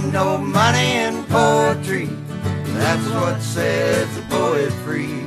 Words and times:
ain't 0.00 0.12
no 0.12 0.38
money 0.38 0.96
in 0.96 1.24
poetry. 1.24 2.08
That's 2.78 3.06
what 3.08 3.40
sets 3.42 4.16
a 4.18 4.22
poet 4.22 4.72
free. 4.84 5.26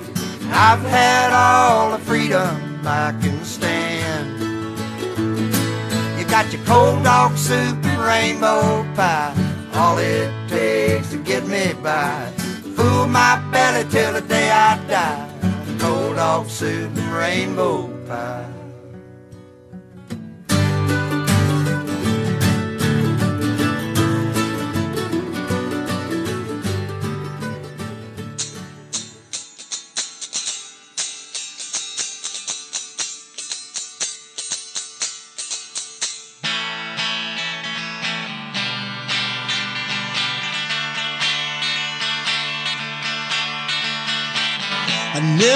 I've 0.49 0.81
had 0.81 1.31
all 1.33 1.91
the 1.91 1.99
freedom 1.99 2.81
I 2.85 3.13
can 3.21 3.43
stand. 3.43 4.39
You 6.17 6.25
got 6.25 6.51
your 6.51 6.63
cold 6.65 7.03
dog 7.03 7.37
soup 7.37 7.83
and 7.85 8.01
rainbow 8.01 8.83
pie. 8.95 9.33
All 9.75 9.97
it 9.97 10.31
takes 10.47 11.11
to 11.11 11.17
get 11.17 11.45
me 11.47 11.73
by. 11.81 12.31
Fool 12.75 13.07
my 13.07 13.41
belly 13.51 13.89
till 13.89 14.13
the 14.13 14.21
day 14.21 14.49
I 14.49 14.77
die. 14.87 15.29
Cold 15.79 16.15
dog 16.15 16.47
soup 16.47 16.95
and 16.95 17.13
rainbow 17.13 17.87
pie. 18.07 18.62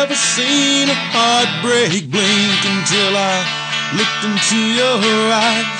Never 0.07 0.15
seen 0.39 0.87
a 0.87 0.95
heartbreak 1.11 2.07
blink 2.07 2.61
until 2.63 3.11
I 3.11 3.43
looked 3.91 4.23
into 4.23 4.55
your 4.55 5.03
eyes. 5.35 5.79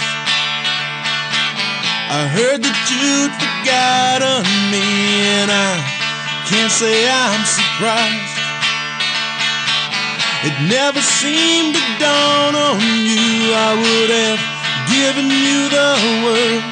I 2.12 2.28
heard 2.36 2.60
that 2.60 2.80
you'd 2.92 3.32
forgotten 3.40 4.44
me, 4.68 4.84
and 5.32 5.48
I 5.48 5.80
can't 6.44 6.68
say 6.68 7.08
I'm 7.08 7.40
surprised. 7.48 8.36
It 10.44 10.56
never 10.68 11.00
seemed 11.00 11.80
to 11.80 11.86
dawn 11.96 12.52
on 12.52 12.84
you 12.84 13.56
I 13.56 13.80
would 13.80 14.12
have 14.12 14.44
given 14.92 15.32
you 15.32 15.72
the 15.72 15.92
word. 16.28 16.64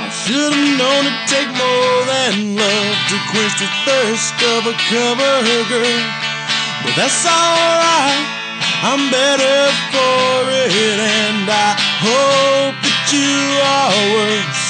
I 0.00 0.08
Should 0.08 0.56
have 0.56 0.72
known 0.80 1.04
it'd 1.04 1.28
take 1.28 1.52
more 1.52 1.83
to 3.14 3.20
quench 3.30 3.54
the 3.62 3.70
thirst 3.86 4.34
of 4.42 4.66
a 4.66 4.74
cover 4.90 5.34
girl. 5.70 6.02
But 6.82 6.94
that's 6.98 7.22
alright, 7.22 8.26
I'm 8.82 9.06
better 9.06 9.60
for 9.94 10.50
it, 10.50 10.98
and 10.98 11.46
I 11.46 11.78
hope 12.02 12.74
that 12.74 13.06
you 13.14 13.38
are 13.62 13.94
worse. 14.18 14.66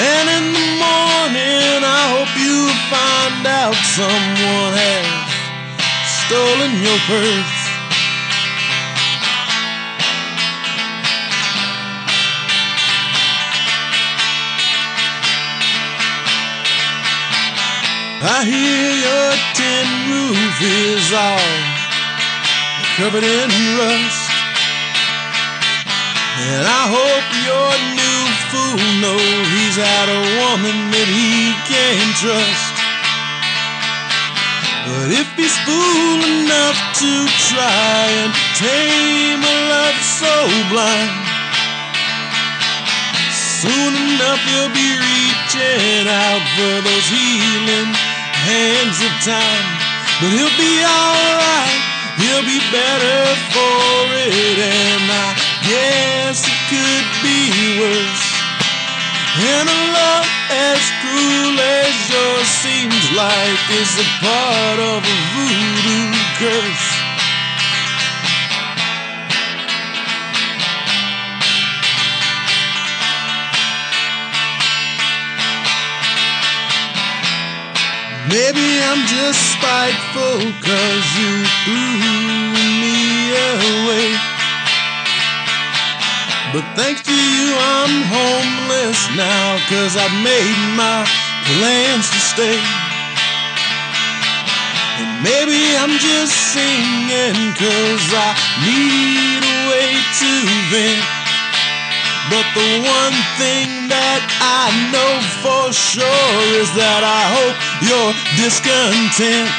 And 0.00 0.26
in 0.38 0.44
the 0.56 0.68
morning, 0.80 1.84
I 1.84 2.02
hope 2.16 2.32
you 2.40 2.72
find 2.88 3.44
out 3.44 3.76
someone 3.84 4.72
has 4.72 6.08
stolen 6.24 6.72
your 6.80 7.00
purse. 7.04 7.57
I 18.20 18.42
hear 18.42 18.90
your 18.98 19.30
tin 19.54 19.86
roof 20.10 20.58
is 20.58 21.14
all 21.14 21.54
covered 22.98 23.22
in 23.22 23.46
rust. 23.78 24.26
And 26.50 26.66
I 26.66 26.82
hope 26.90 27.26
your 27.46 27.70
new 27.94 28.22
fool 28.50 28.82
knows 28.98 29.46
he's 29.54 29.78
had 29.78 30.10
a 30.10 30.22
woman 30.34 30.90
that 30.90 31.06
he 31.14 31.54
can 31.70 32.02
trust. 32.18 32.74
But 34.82 35.14
if 35.14 35.30
he's 35.38 35.54
fool 35.62 36.18
enough 36.42 36.78
to 36.98 37.12
try 37.54 38.02
and 38.18 38.34
tame 38.58 39.46
a 39.46 39.56
love 39.70 39.98
so 40.02 40.34
blind, 40.74 41.14
soon 43.30 43.94
enough 43.94 44.42
you'll 44.50 44.74
be 44.74 44.90
reaching 45.06 46.10
out 46.10 46.42
for 46.58 46.82
those 46.82 47.06
healing 47.14 48.07
hands 48.46 48.98
of 49.02 49.12
time. 49.24 49.66
But 50.20 50.30
he'll 50.34 50.58
be 50.58 50.74
alright, 50.82 51.80
he'll 52.18 52.46
be 52.46 52.60
better 52.74 53.20
for 53.54 53.94
it, 54.26 54.58
and 54.58 55.06
I 55.06 55.30
guess 55.62 56.42
it 56.42 56.60
could 56.70 57.06
be 57.22 57.40
worse. 57.78 58.26
And 59.38 59.68
a 59.70 59.80
love 59.94 60.26
as 60.50 60.82
cruel 60.98 61.54
as 61.54 61.94
yours 62.10 62.48
seems 62.50 63.04
like 63.14 63.62
is 63.78 63.92
a 64.02 64.08
part 64.18 64.78
of 64.82 65.00
a 65.06 65.18
voodoo 65.38 66.10
curse. 66.42 66.97
Maybe 78.28 78.68
I'm 78.84 79.08
just 79.08 79.40
spiteful 79.56 80.36
cause 80.60 81.06
you 81.16 81.32
threw 81.64 81.96
me 82.76 83.32
away. 83.32 84.12
But 86.52 86.64
thanks 86.76 87.00
to 87.08 87.16
you, 87.16 87.48
I'm 87.56 88.04
homeless 88.04 89.00
now 89.16 89.56
cause 89.72 89.96
I've 89.96 90.12
made 90.20 90.60
my 90.76 91.08
plans 91.56 92.10
to 92.12 92.20
stay. 92.20 92.60
And 95.00 95.24
maybe 95.24 95.60
I'm 95.80 95.96
just 95.96 96.36
singing 96.52 97.56
cause 97.56 98.06
I 98.12 98.28
need 98.60 99.40
a 99.40 99.56
way 99.72 99.88
to 100.20 100.32
vent. 100.68 101.06
But 102.28 102.44
the 102.52 102.68
one 102.84 103.16
thing 103.40 103.88
that 103.88 104.27
I 104.40 104.70
know 104.92 105.12
for 105.42 105.72
sure 105.72 106.34
is 106.58 106.70
that 106.78 107.02
I 107.02 107.22
hope 107.34 107.56
you're 107.82 108.14
discontent. 108.38 109.50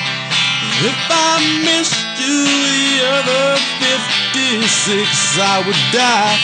If 0.87 0.99
I 1.11 1.43
missed 1.67 1.99
you 2.21 2.47
the 2.47 3.01
other 3.11 3.59
56, 3.83 5.03
I 5.41 5.67
would 5.67 5.83
die 5.91 6.37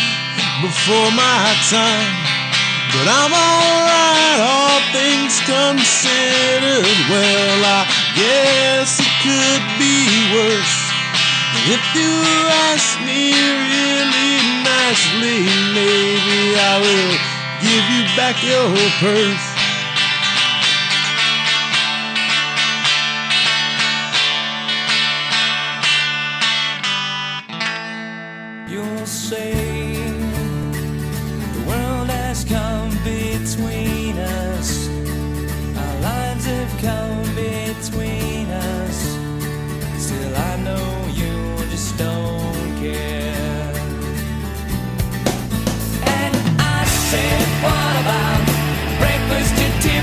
before 0.60 1.10
my 1.15 1.47
time. 1.71 2.10
But 2.93 3.06
I'm 3.09 3.33
alright, 3.33 4.41
all 4.43 4.81
things 4.93 5.41
considered. 5.47 6.97
Well, 7.09 7.60
I 7.65 7.87
guess 8.19 9.11
could 9.22 9.62
be 9.78 10.34
worse. 10.34 10.78
If 11.71 11.83
you 11.94 12.12
ask 12.75 12.99
me 13.06 13.31
really 13.31 14.34
nicely, 14.66 15.47
maybe 15.78 16.59
I 16.59 16.75
will 16.83 17.15
give 17.62 17.84
you 17.94 18.03
back 18.16 18.43
your 18.43 18.66
purse. 18.99 19.51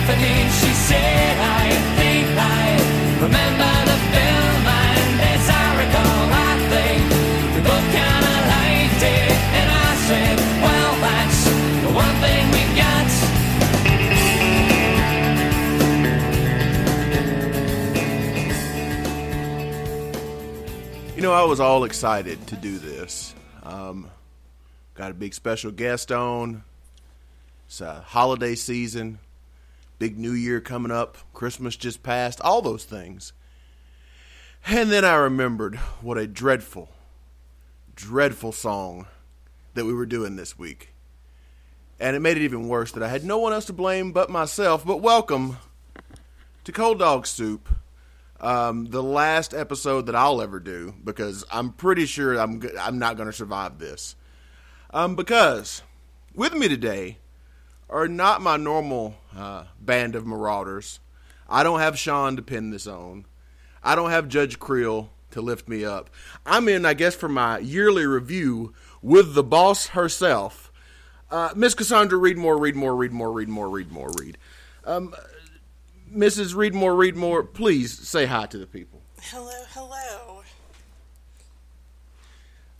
Tiffany? 0.09 0.49
She 0.49 0.73
said, 0.73 1.37
I 1.37 1.69
think 1.97 2.27
I 2.37 2.77
remember 3.21 3.71
the 3.85 3.97
film, 4.09 4.65
and 4.65 5.21
as 5.21 5.45
I 5.49 5.65
recall, 5.81 6.25
I 6.33 6.51
think 6.71 7.01
we 7.53 7.61
both 7.61 7.87
kind 7.93 8.25
of 8.25 8.39
liked 8.49 9.03
it. 9.05 9.31
And 9.57 9.69
I 9.69 9.89
said, 10.07 10.37
Well, 10.65 10.93
that's 11.05 11.39
the 11.85 11.91
one 11.93 12.15
thing 12.25 12.43
we 12.55 12.63
got. 12.75 13.09
You 21.15 21.21
know, 21.21 21.33
I 21.33 21.43
was 21.43 21.59
all 21.59 21.83
excited 21.83 22.47
to 22.47 22.55
do 22.55 22.79
this. 22.79 23.35
Um, 23.61 24.09
got 24.95 25.11
a 25.11 25.13
big 25.13 25.33
special 25.35 25.71
guest 25.71 26.11
on. 26.11 26.63
It's 27.67 27.81
a 27.81 28.01
holiday 28.01 28.55
season, 28.55 29.19
big 29.99 30.17
New 30.17 30.31
Year 30.31 30.61
coming 30.61 30.91
up, 30.91 31.17
Christmas 31.33 31.75
just 31.75 32.01
passed, 32.01 32.39
all 32.41 32.61
those 32.61 32.85
things. 32.85 33.33
And 34.65 34.89
then 34.89 35.05
I 35.05 35.15
remembered 35.15 35.75
what 36.01 36.17
a 36.17 36.25
dreadful, 36.25 36.89
dreadful 37.95 38.53
song 38.53 39.07
that 39.73 39.85
we 39.85 39.93
were 39.93 40.05
doing 40.05 40.37
this 40.37 40.57
week. 40.57 40.93
And 41.99 42.15
it 42.15 42.21
made 42.21 42.37
it 42.37 42.43
even 42.43 42.69
worse 42.69 42.93
that 42.93 43.03
I 43.03 43.09
had 43.09 43.25
no 43.25 43.37
one 43.37 43.51
else 43.51 43.65
to 43.65 43.73
blame 43.73 44.13
but 44.13 44.29
myself. 44.29 44.85
But 44.85 45.01
welcome 45.01 45.57
to 46.63 46.71
Cold 46.71 46.99
Dog 46.99 47.27
Soup, 47.27 47.67
um, 48.39 48.85
the 48.85 49.03
last 49.03 49.53
episode 49.53 50.05
that 50.05 50.15
I'll 50.15 50.41
ever 50.41 50.61
do 50.61 50.93
because 51.03 51.43
I'm 51.51 51.73
pretty 51.73 52.05
sure 52.05 52.39
I'm 52.39 52.63
I'm 52.79 52.99
not 52.99 53.17
going 53.17 53.27
to 53.27 53.33
survive 53.33 53.79
this. 53.79 54.15
Um, 54.91 55.15
because 55.15 55.81
with 56.33 56.53
me 56.53 56.69
today 56.69 57.17
are 57.89 58.07
not 58.07 58.41
my 58.41 58.57
normal 58.57 59.15
uh, 59.35 59.65
band 59.81 60.15
of 60.15 60.25
marauders. 60.25 60.99
I 61.47 61.63
don't 61.63 61.79
have 61.79 61.97
Sean 61.97 62.35
to 62.35 62.41
pin 62.41 62.69
this 62.69 62.87
on. 62.87 63.25
I 63.83 63.95
don't 63.95 64.11
have 64.11 64.27
Judge 64.27 64.59
Creel 64.59 65.09
to 65.31 65.41
lift 65.41 65.67
me 65.67 65.83
up. 65.85 66.09
I'm 66.45 66.67
in, 66.67 66.85
I 66.85 66.93
guess, 66.93 67.15
for 67.15 67.29
my 67.29 67.59
yearly 67.59 68.05
review 68.05 68.73
with 69.01 69.33
the 69.33 69.43
boss 69.43 69.87
herself, 69.87 70.71
uh, 71.31 71.51
Miss 71.55 71.73
Cassandra 71.73 72.17
Read 72.17 72.37
More, 72.37 72.57
Read 72.57 72.75
More, 72.75 72.95
Read 72.95 73.11
More, 73.11 73.31
Read 73.31 73.49
More, 73.49 73.69
Read 73.69 73.91
More, 73.91 74.11
Read. 74.19 74.37
Um, 74.85 75.13
Mrs. 76.13 76.55
Read 76.55 76.73
More, 76.73 76.95
Read 76.95 77.15
More, 77.15 77.43
please 77.43 78.07
say 78.07 78.25
hi 78.25 78.45
to 78.47 78.57
the 78.57 78.65
people. 78.67 79.01
Hello, 79.21 79.63
hello. 79.73 80.43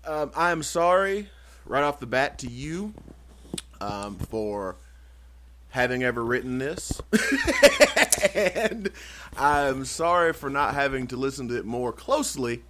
Um, 0.05 0.31
I 0.35 0.51
am 0.51 0.63
sorry 0.63 1.29
right 1.65 1.83
off 1.83 1.99
the 1.99 2.07
bat 2.07 2.39
to 2.39 2.49
you 2.49 2.93
um, 3.79 4.15
for 4.15 4.77
having 5.69 6.03
ever 6.03 6.23
written 6.23 6.57
this. 6.57 7.01
and 8.35 8.89
I'm 9.37 9.85
sorry 9.85 10.33
for 10.33 10.49
not 10.49 10.73
having 10.73 11.07
to 11.07 11.17
listen 11.17 11.47
to 11.49 11.57
it 11.57 11.65
more 11.65 11.91
closely 11.91 12.63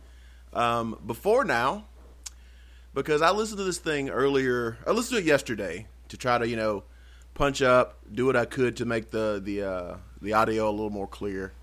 um, 0.54 1.00
before 1.06 1.46
now 1.46 1.86
because 2.94 3.22
I 3.22 3.32
listened 3.32 3.60
to 3.60 3.64
this 3.64 3.78
thing 3.78 4.10
earlier. 4.10 4.78
I 4.86 4.92
listened 4.92 5.18
to 5.18 5.24
it 5.24 5.28
yesterday 5.28 5.88
to 6.10 6.18
try 6.18 6.38
to, 6.38 6.48
you 6.48 6.56
know, 6.56 6.84
punch 7.34 7.62
up, 7.62 7.98
do 8.14 8.26
what 8.26 8.36
I 8.36 8.46
could 8.46 8.76
to 8.78 8.86
make 8.86 9.12
the 9.12 9.42
the 9.44 9.64
uh, 9.64 9.98
the 10.22 10.34
audio 10.34 10.70
a 10.70 10.72
little 10.72 10.90
more 10.90 11.08
clear. 11.08 11.54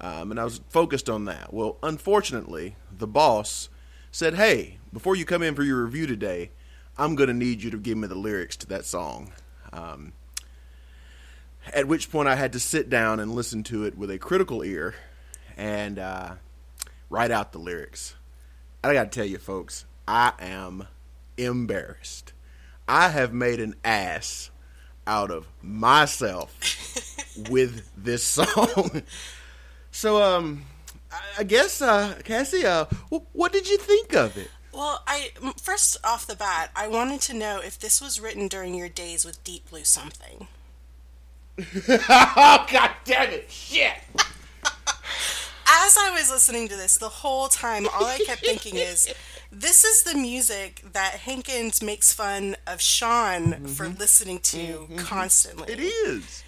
Um, 0.00 0.30
and 0.30 0.38
I 0.38 0.44
was 0.44 0.60
focused 0.68 1.08
on 1.08 1.24
that. 1.24 1.54
Well, 1.54 1.78
unfortunately, 1.82 2.76
the 2.90 3.06
boss 3.06 3.68
said, 4.10 4.34
"Hey, 4.34 4.78
before 4.92 5.16
you 5.16 5.24
come 5.24 5.42
in 5.42 5.54
for 5.54 5.62
your 5.62 5.84
review 5.84 6.06
today, 6.06 6.50
I'm 6.98 7.14
going 7.14 7.28
to 7.28 7.34
need 7.34 7.62
you 7.62 7.70
to 7.70 7.78
give 7.78 7.96
me 7.96 8.08
the 8.08 8.14
lyrics 8.14 8.56
to 8.58 8.66
that 8.66 8.84
song." 8.84 9.32
Um, 9.72 10.12
at 11.72 11.86
which 11.88 12.10
point, 12.10 12.28
I 12.28 12.36
had 12.36 12.52
to 12.54 12.60
sit 12.60 12.88
down 12.90 13.20
and 13.20 13.34
listen 13.34 13.62
to 13.64 13.84
it 13.84 13.96
with 13.96 14.10
a 14.10 14.18
critical 14.18 14.62
ear 14.62 14.94
and 15.56 15.98
uh, 15.98 16.34
write 17.10 17.30
out 17.30 17.52
the 17.52 17.58
lyrics. 17.58 18.14
I 18.84 18.92
got 18.92 19.10
to 19.10 19.18
tell 19.18 19.26
you, 19.26 19.38
folks, 19.38 19.84
I 20.06 20.32
am 20.38 20.86
embarrassed. 21.36 22.32
I 22.88 23.08
have 23.08 23.32
made 23.32 23.60
an 23.60 23.74
ass 23.84 24.50
out 25.06 25.30
of 25.30 25.46
myself 25.62 26.56
with 27.50 27.88
this 27.96 28.22
song. 28.22 29.02
so, 29.90 30.22
um, 30.22 30.64
I- 31.38 31.44
guess, 31.44 31.80
uh, 31.82 32.18
Cassie, 32.24 32.64
uh, 32.66 32.84
wh- 33.12 33.34
what 33.34 33.52
did 33.52 33.68
you 33.68 33.78
think 33.78 34.14
of 34.14 34.36
it? 34.36 34.50
Well, 34.72 35.02
I 35.06 35.30
first 35.60 35.96
off 36.04 36.26
the 36.26 36.36
bat, 36.36 36.70
I 36.76 36.86
wanted 36.86 37.22
to 37.22 37.34
know 37.34 37.60
if 37.64 37.78
this 37.78 37.98
was 38.00 38.20
written 38.20 38.46
during 38.46 38.74
your 38.74 38.90
days 38.90 39.24
with 39.24 39.42
Deep 39.42 39.70
Blue 39.70 39.84
something. 39.84 40.48
Oh, 41.58 42.66
god 42.72 42.90
damn 43.04 43.30
it! 43.30 43.50
Shit! 43.50 43.94
As 45.68 45.96
I 45.98 46.10
was 46.10 46.30
listening 46.30 46.68
to 46.68 46.76
this 46.76 46.96
the 46.96 47.08
whole 47.08 47.48
time, 47.48 47.86
all 47.86 48.04
I 48.04 48.18
kept 48.24 48.42
thinking 48.42 48.76
is, 48.76 49.12
this 49.52 49.84
is 49.84 50.04
the 50.04 50.14
music 50.14 50.82
that 50.92 51.14
Hankins 51.14 51.82
makes 51.82 52.12
fun 52.12 52.56
of 52.66 52.80
Sean 52.80 53.66
for 53.66 53.86
mm-hmm. 53.86 53.98
listening 53.98 54.38
to 54.40 54.56
mm-hmm. 54.56 54.96
constantly. 54.98 55.72
It 55.72 55.80
is. 55.80 56.44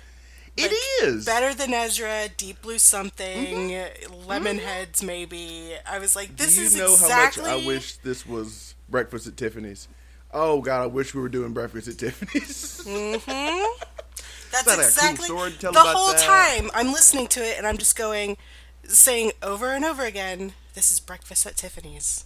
It 0.57 0.73
Like, 0.73 1.09
is. 1.09 1.25
Better 1.25 1.55
than 1.55 1.73
Ezra, 1.73 2.29
Deep 2.37 2.63
Blue 2.63 2.79
something, 2.79 3.71
mm-hmm. 3.71 4.31
Lemonheads 4.31 5.03
maybe. 5.03 5.73
I 5.87 5.99
was 5.99 6.17
like, 6.17 6.37
this 6.37 6.55
Do 6.55 6.61
you 6.61 6.67
is 6.67 6.77
know 6.77 6.93
exactly. 6.93 7.45
how 7.45 7.57
much 7.57 7.65
I 7.65 7.67
wish 7.67 7.97
this 7.97 8.27
was 8.27 8.75
Breakfast 8.89 9.27
at 9.27 9.37
Tiffany's? 9.37 9.89
Oh 10.33 10.61
god, 10.61 10.83
I 10.83 10.87
wish 10.87 11.15
we 11.15 11.21
were 11.21 11.29
doing 11.29 11.53
Breakfast 11.53 11.89
at 11.89 11.99
Tiffany's. 11.99 12.87
That's 14.51 14.65
that 14.65 14.75
cool 14.77 14.85
exactly 14.85 15.25
story 15.27 15.51
the 15.61 15.73
whole 15.81 16.13
that? 16.13 16.19
time 16.19 16.71
I'm 16.75 16.93
listening 16.93 17.27
to 17.29 17.41
it 17.41 17.59
and 17.59 17.67
I'm 17.67 17.79
just 17.79 17.97
going, 17.97 18.37
saying 18.85 19.33
over 19.43 19.73
and 19.73 19.85
over 19.85 20.05
again, 20.05 20.53
"This 20.75 20.91
is 20.91 21.01
breakfast 21.01 21.47
at 21.47 21.57
Tiffany's." 21.57 22.25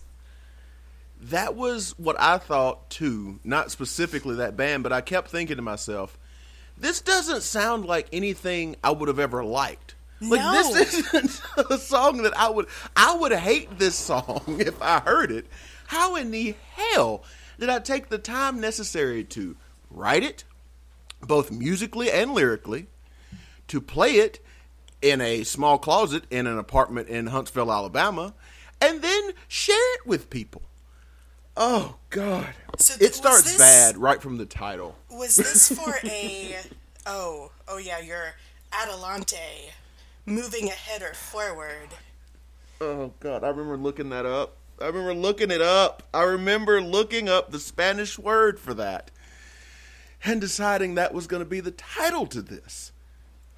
that 1.22 1.54
was 1.54 1.96
what 1.98 2.20
I 2.20 2.38
thought 2.38 2.90
too. 2.90 3.38
Not 3.44 3.70
specifically 3.70 4.36
that 4.36 4.56
band, 4.56 4.82
but 4.82 4.92
I 4.92 5.00
kept 5.00 5.30
thinking 5.30 5.56
to 5.56 5.62
myself, 5.62 6.18
this 6.76 7.00
doesn't 7.00 7.42
sound 7.42 7.84
like 7.84 8.08
anything 8.12 8.76
I 8.82 8.90
would 8.90 9.08
have 9.08 9.20
ever 9.20 9.44
liked. 9.44 9.94
Like 10.20 10.40
No. 10.40 10.72
this 10.74 10.94
isn't 11.14 11.42
a 11.70 11.78
song 11.78 12.22
that 12.22 12.36
I 12.36 12.48
would 12.50 12.66
I 12.96 13.14
would 13.14 13.32
hate 13.32 13.78
this 13.78 13.94
song 13.94 14.42
if 14.60 14.80
I 14.82 15.00
heard 15.00 15.30
it. 15.30 15.46
How 15.86 16.16
in 16.16 16.30
the 16.30 16.54
hell 16.74 17.22
did 17.58 17.68
I 17.68 17.78
take 17.78 18.08
the 18.08 18.18
time 18.18 18.60
necessary 18.60 19.22
to 19.24 19.56
write 19.90 20.22
it, 20.24 20.42
both 21.22 21.50
musically 21.50 22.10
and 22.10 22.32
lyrically, 22.32 22.86
to 23.68 23.80
play 23.80 24.12
it 24.16 24.44
in 25.00 25.20
a 25.20 25.42
small 25.44 25.78
closet 25.78 26.24
in 26.30 26.46
an 26.46 26.58
apartment 26.58 27.08
in 27.08 27.28
Huntsville, 27.28 27.72
Alabama, 27.72 28.34
and 28.80 29.02
then 29.02 29.30
share 29.48 29.94
it 29.96 30.06
with 30.06 30.30
people? 30.30 30.62
Oh 31.56 31.96
God! 32.10 32.54
So 32.78 32.94
it 32.94 32.98
th- 32.98 33.10
was 33.10 33.16
starts 33.16 33.42
this- 33.44 33.58
bad 33.58 33.96
right 33.98 34.20
from 34.22 34.38
the 34.38 34.46
title. 34.46 34.96
Was 35.10 35.36
this 35.36 35.68
for 35.78 35.94
a? 36.04 36.56
oh, 37.06 37.50
oh 37.68 37.78
yeah, 37.78 38.00
your 38.00 38.34
Adelante, 38.72 39.70
moving 40.24 40.68
ahead 40.68 41.02
or 41.02 41.12
forward. 41.14 41.88
Oh 42.80 43.12
God, 43.20 43.44
I 43.44 43.48
remember 43.48 43.76
looking 43.76 44.08
that 44.10 44.24
up. 44.26 44.56
I 44.80 44.86
remember 44.86 45.14
looking 45.14 45.50
it 45.50 45.60
up. 45.60 46.02
I 46.12 46.22
remember 46.22 46.80
looking 46.80 47.28
up 47.28 47.52
the 47.52 47.60
Spanish 47.60 48.18
word 48.18 48.58
for 48.58 48.74
that 48.74 49.10
and 50.24 50.40
deciding 50.40 50.94
that 50.96 51.12
was 51.14 51.26
going 51.26 51.42
to 51.42 51.48
be 51.48 51.60
the 51.60 51.70
title 51.72 52.26
to 52.28 52.42
this. 52.42 52.92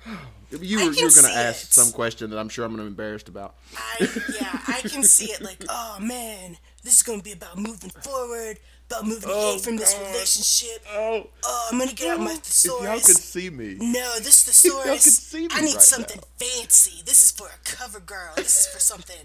Oh, 0.06 0.19
you 0.61 0.78
I 0.81 0.84
were, 0.87 0.93
you 0.93 1.05
were 1.06 1.11
going 1.12 1.32
to 1.32 1.38
ask 1.38 1.64
it. 1.69 1.72
some 1.72 1.93
question 1.93 2.31
that 2.31 2.38
I'm 2.38 2.49
sure 2.49 2.64
I'm 2.64 2.72
going 2.72 2.78
to 2.78 2.84
be 2.84 2.88
embarrassed 2.88 3.28
about. 3.28 3.55
I 3.76 4.08
yeah, 4.40 4.61
I 4.69 4.81
can 4.82 5.02
see 5.02 5.26
it 5.26 5.40
like, 5.40 5.64
oh 5.69 5.99
man, 6.00 6.56
this 6.83 6.97
is 6.97 7.02
gonna 7.02 7.23
be 7.23 7.33
about 7.33 7.56
moving 7.56 7.88
forward, 7.88 8.59
about 8.90 9.06
moving 9.06 9.30
Oh, 9.33 9.50
ahead 9.52 9.62
from 9.62 9.76
this 9.76 9.97
relationship. 9.99 10.85
Oh, 10.92 11.26
Oh, 11.42 11.68
I'm 11.73 11.78
gonna 11.78 11.92
get 11.94 12.11
out 12.11 12.18
my 12.21 12.25
if 12.26 12.30
y'all 12.33 12.37
thesaurus. 12.40 13.06
could 13.06 13.16
see 13.16 13.49
me. 13.49 13.76
No, 13.80 14.18
this 14.18 14.47
is 14.49 14.64
y'all 14.64 14.75
thesaurus. 14.83 15.04
could 15.04 15.12
see 15.14 15.40
me 15.42 15.49
I 15.52 15.61
need 15.62 15.73
right 15.73 15.80
something 15.83 16.21
fancy. 16.38 17.02
This 17.06 17.23
is 17.23 17.30
for 17.30 17.47
a 17.47 17.59
cover 17.64 18.00
girl. 18.00 18.35
This 18.37 18.61
is 18.61 18.66
for 18.66 18.80
something, 18.80 19.16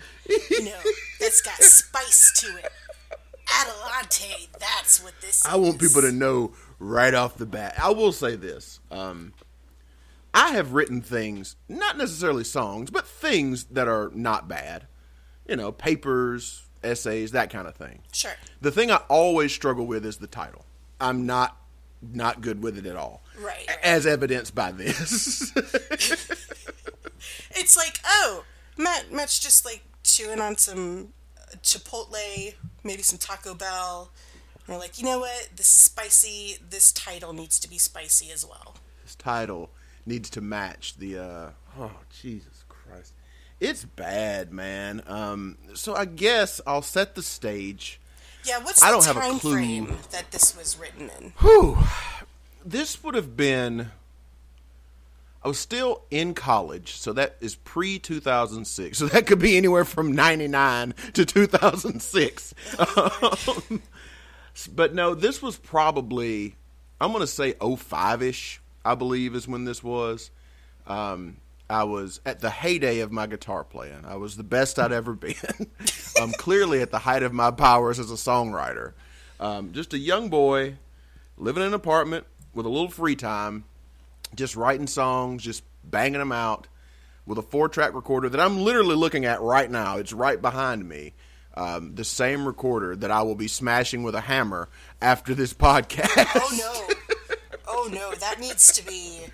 you 0.50 0.64
know, 0.64 0.80
that's 1.20 1.42
got 1.42 1.56
spice 1.62 2.32
to 2.40 2.48
it. 2.60 2.72
Adelante, 3.62 4.48
that's 4.60 5.04
what 5.04 5.14
this 5.22 5.46
I 5.46 5.58
want 5.58 5.80
people 5.82 6.02
to 6.02 6.12
know 6.14 6.54
right 6.80 7.14
off 7.14 7.38
the 7.38 7.46
bat. 7.46 7.76
I 7.82 7.92
will 7.92 8.12
say 8.12 8.36
this. 8.36 8.80
Um, 8.90 9.34
I 10.34 10.52
have 10.52 10.74
written 10.74 11.02
things, 11.02 11.56
not 11.68 11.98
necessarily 11.98 12.44
songs, 12.44 12.90
but 12.90 13.08
things 13.08 13.66
that 13.66 13.88
are 13.88 14.12
not 14.14 14.48
bad. 14.48 14.88
You 15.48 15.56
know, 15.56 15.72
papers, 15.72 16.64
essays, 16.84 17.32
that 17.32 17.50
kind 17.50 17.68
of 17.68 17.76
thing. 17.76 18.02
Sure. 18.12 18.34
The 18.62 18.72
thing 18.72 18.92
I 18.92 18.98
always 19.10 19.52
struggle 19.52 19.86
with 19.88 20.06
is 20.06 20.18
the 20.18 20.28
title. 20.28 20.66
I'm 21.02 21.26
not 21.26 21.56
not 22.14 22.40
good 22.40 22.64
with 22.64 22.78
it 22.78 22.86
at 22.86 22.96
all. 22.96 23.22
Right, 23.38 23.66
right. 23.68 23.78
As 23.84 24.08
evidenced 24.08 24.56
by 24.56 24.72
this. 24.72 25.52
It's 27.52 27.76
like, 27.76 28.00
oh, 28.06 28.46
Matt, 28.78 29.12
Matt's 29.12 29.40
just 29.40 29.66
like 29.66 29.84
chewing 30.04 30.40
on 30.40 30.58
some 30.58 31.10
Chipotle, 31.62 32.54
maybe 32.84 33.02
some 33.02 33.20
Taco 33.20 33.54
Bell. 33.54 34.12
And 34.70 34.76
we're 34.78 34.84
like, 34.84 35.00
you 35.00 35.06
know 35.06 35.18
what? 35.18 35.50
This 35.56 35.66
is 35.66 35.82
spicy. 35.82 36.58
This 36.70 36.92
title 36.92 37.34
needs 37.34 37.58
to 37.62 37.68
be 37.68 37.80
spicy 37.80 38.32
as 38.32 38.46
well. 38.46 38.76
this 39.04 39.16
title 39.16 39.72
needs 40.06 40.30
to 40.30 40.42
match 40.42 40.96
the 40.98 41.18
uh 41.18 41.50
oh 41.80 41.92
Jesus 42.22 42.66
Christ. 42.70 43.14
It's 43.60 43.84
bad, 43.84 44.54
man. 44.54 45.02
Um 45.08 45.58
so 45.74 45.96
I 45.96 46.06
guess 46.06 46.62
I'll 46.68 46.84
set 46.84 47.16
the 47.16 47.24
stage. 47.24 48.00
Yeah, 48.44 48.60
what's 48.60 48.84
I 48.84 48.92
the 48.92 48.98
don't 48.98 49.06
have 49.08 49.18
a 49.18 49.40
clue. 49.40 49.54
frame 49.54 49.98
that 50.12 50.30
this 50.30 50.56
was 50.56 50.78
written 50.78 51.10
in? 51.20 51.34
Whew. 51.40 51.76
This 52.64 53.04
would 53.04 53.16
have 53.16 53.36
been. 53.36 53.88
I 55.44 55.48
was 55.48 55.58
still 55.58 56.04
in 56.12 56.36
college, 56.36 56.92
so 56.98 57.12
that 57.14 57.38
is 57.42 57.56
pre 57.56 57.98
2006. 57.98 58.98
So 59.00 59.08
that 59.08 59.26
could 59.26 59.40
be 59.40 59.58
anywhere 59.58 59.86
from 59.86 60.12
99 60.12 60.94
to 61.14 61.26
2006. 61.26 62.54
Um, 62.78 63.82
but 64.74 64.94
no, 64.94 65.16
this 65.16 65.42
was 65.42 65.58
probably, 65.58 66.56
I'm 67.00 67.12
going 67.12 67.22
to 67.22 67.28
say 67.28 67.54
05 67.54 68.22
ish, 68.22 68.62
I 68.84 68.96
believe, 68.96 69.36
is 69.36 69.48
when 69.48 69.66
this 69.66 69.84
was. 69.84 70.32
Um, 70.88 71.38
I 71.70 71.84
was 71.84 72.20
at 72.26 72.40
the 72.40 72.50
heyday 72.50 73.00
of 73.00 73.12
my 73.12 73.28
guitar 73.28 73.64
playing. 73.64 74.04
I 74.06 74.16
was 74.16 74.36
the 74.36 74.44
best 74.44 74.80
I'd 74.80 74.92
ever 74.92 75.14
been. 75.14 75.36
um, 76.22 76.32
clearly 76.34 76.82
at 76.82 76.90
the 76.90 77.00
height 77.00 77.22
of 77.22 77.32
my 77.32 77.52
powers 77.52 78.00
as 78.00 78.10
a 78.10 78.16
songwriter. 78.16 78.94
Um, 79.40 79.72
just 79.72 79.94
a 79.94 80.00
young 80.00 80.30
boy 80.30 80.78
living 81.38 81.62
in 81.62 81.68
an 81.68 81.74
apartment 81.74 82.26
with 82.54 82.66
a 82.66 82.70
little 82.70 82.90
free 82.90 83.16
time, 83.16 83.66
just 84.36 84.56
writing 84.56 84.88
songs, 84.88 85.44
just 85.44 85.64
banging 85.84 86.20
them 86.20 86.32
out 86.32 86.68
with 87.26 87.38
a 87.38 87.44
four 87.44 87.70
track 87.70 87.94
recorder 87.94 88.28
that 88.30 88.42
I'm 88.42 88.60
literally 88.60 88.96
looking 88.96 89.26
at 89.26 89.40
right 89.42 89.70
now. 89.70 89.98
It's 89.98 90.12
right 90.12 90.42
behind 90.42 90.90
me. 90.90 91.14
Um, 91.60 91.94
the 91.96 92.06
same 92.06 92.46
recorder 92.46 92.96
that 92.96 93.12
I 93.12 93.22
will 93.22 93.36
be 93.36 93.50
smashing 93.50 94.02
with 94.02 94.16
a 94.16 94.22
hammer 94.22 94.70
after 95.02 95.36
this 95.36 95.54
podcast. 95.54 96.26
Oh 96.36 96.56
no. 96.58 96.96
Oh 97.68 97.90
no, 97.92 98.14
that 98.16 98.40
needs 98.40 98.72
to 98.72 98.86
be 98.86 99.26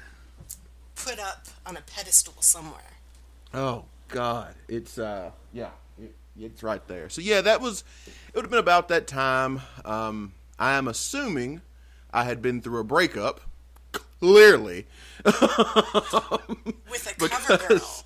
put 0.95 1.19
up 1.19 1.45
on 1.67 1.77
a 1.77 1.81
pedestal 1.81 2.33
somewhere. 2.39 2.81
Oh 3.53 3.85
God, 4.07 4.55
it's 4.67 4.97
uh, 4.97 5.29
yeah, 5.53 5.69
it, 6.01 6.15
it's 6.39 6.63
right 6.63 6.85
there. 6.87 7.09
So 7.09 7.21
yeah, 7.21 7.41
that 7.41 7.61
was. 7.61 7.83
It 8.07 8.35
would 8.35 8.45
have 8.45 8.51
been 8.51 8.59
about 8.59 8.87
that 8.87 9.05
time. 9.05 9.61
Um, 9.85 10.33
I 10.57 10.73
am 10.73 10.87
assuming 10.87 11.61
I 12.11 12.23
had 12.23 12.41
been 12.41 12.59
through 12.59 12.79
a 12.79 12.83
breakup. 12.83 13.41
Clearly, 14.19 14.87
With 15.23 15.35
a 17.21 17.29
cover 17.29 17.67
girl. 17.67 18.03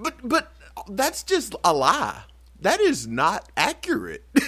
But 0.00 0.14
but 0.22 0.52
that's 0.88 1.24
just 1.24 1.56
a 1.64 1.72
lie. 1.74 2.22
That 2.60 2.80
is 2.80 3.06
not 3.06 3.50
accurate. 3.56 4.24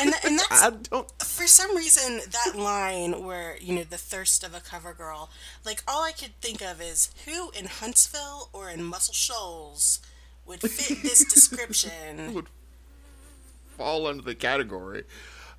And, 0.00 0.12
th- 0.12 0.24
and 0.24 0.38
that's 0.38 0.62
I 0.62 0.70
don't. 0.70 1.22
for 1.22 1.46
some 1.46 1.76
reason 1.76 2.20
that 2.28 2.58
line 2.58 3.24
where 3.24 3.56
you 3.60 3.72
know 3.72 3.84
the 3.84 3.96
thirst 3.96 4.42
of 4.42 4.52
a 4.52 4.58
cover 4.58 4.92
girl 4.92 5.30
like 5.64 5.84
all 5.86 6.02
i 6.02 6.10
could 6.10 6.38
think 6.40 6.60
of 6.60 6.82
is 6.82 7.10
who 7.26 7.50
in 7.52 7.66
huntsville 7.66 8.50
or 8.52 8.68
in 8.68 8.82
muscle 8.82 9.14
shoals 9.14 10.00
would 10.46 10.60
fit 10.60 11.00
this 11.02 11.24
description 11.32 12.34
would 12.34 12.48
fall 13.76 14.06
under 14.06 14.22
the 14.22 14.34
category 14.34 15.04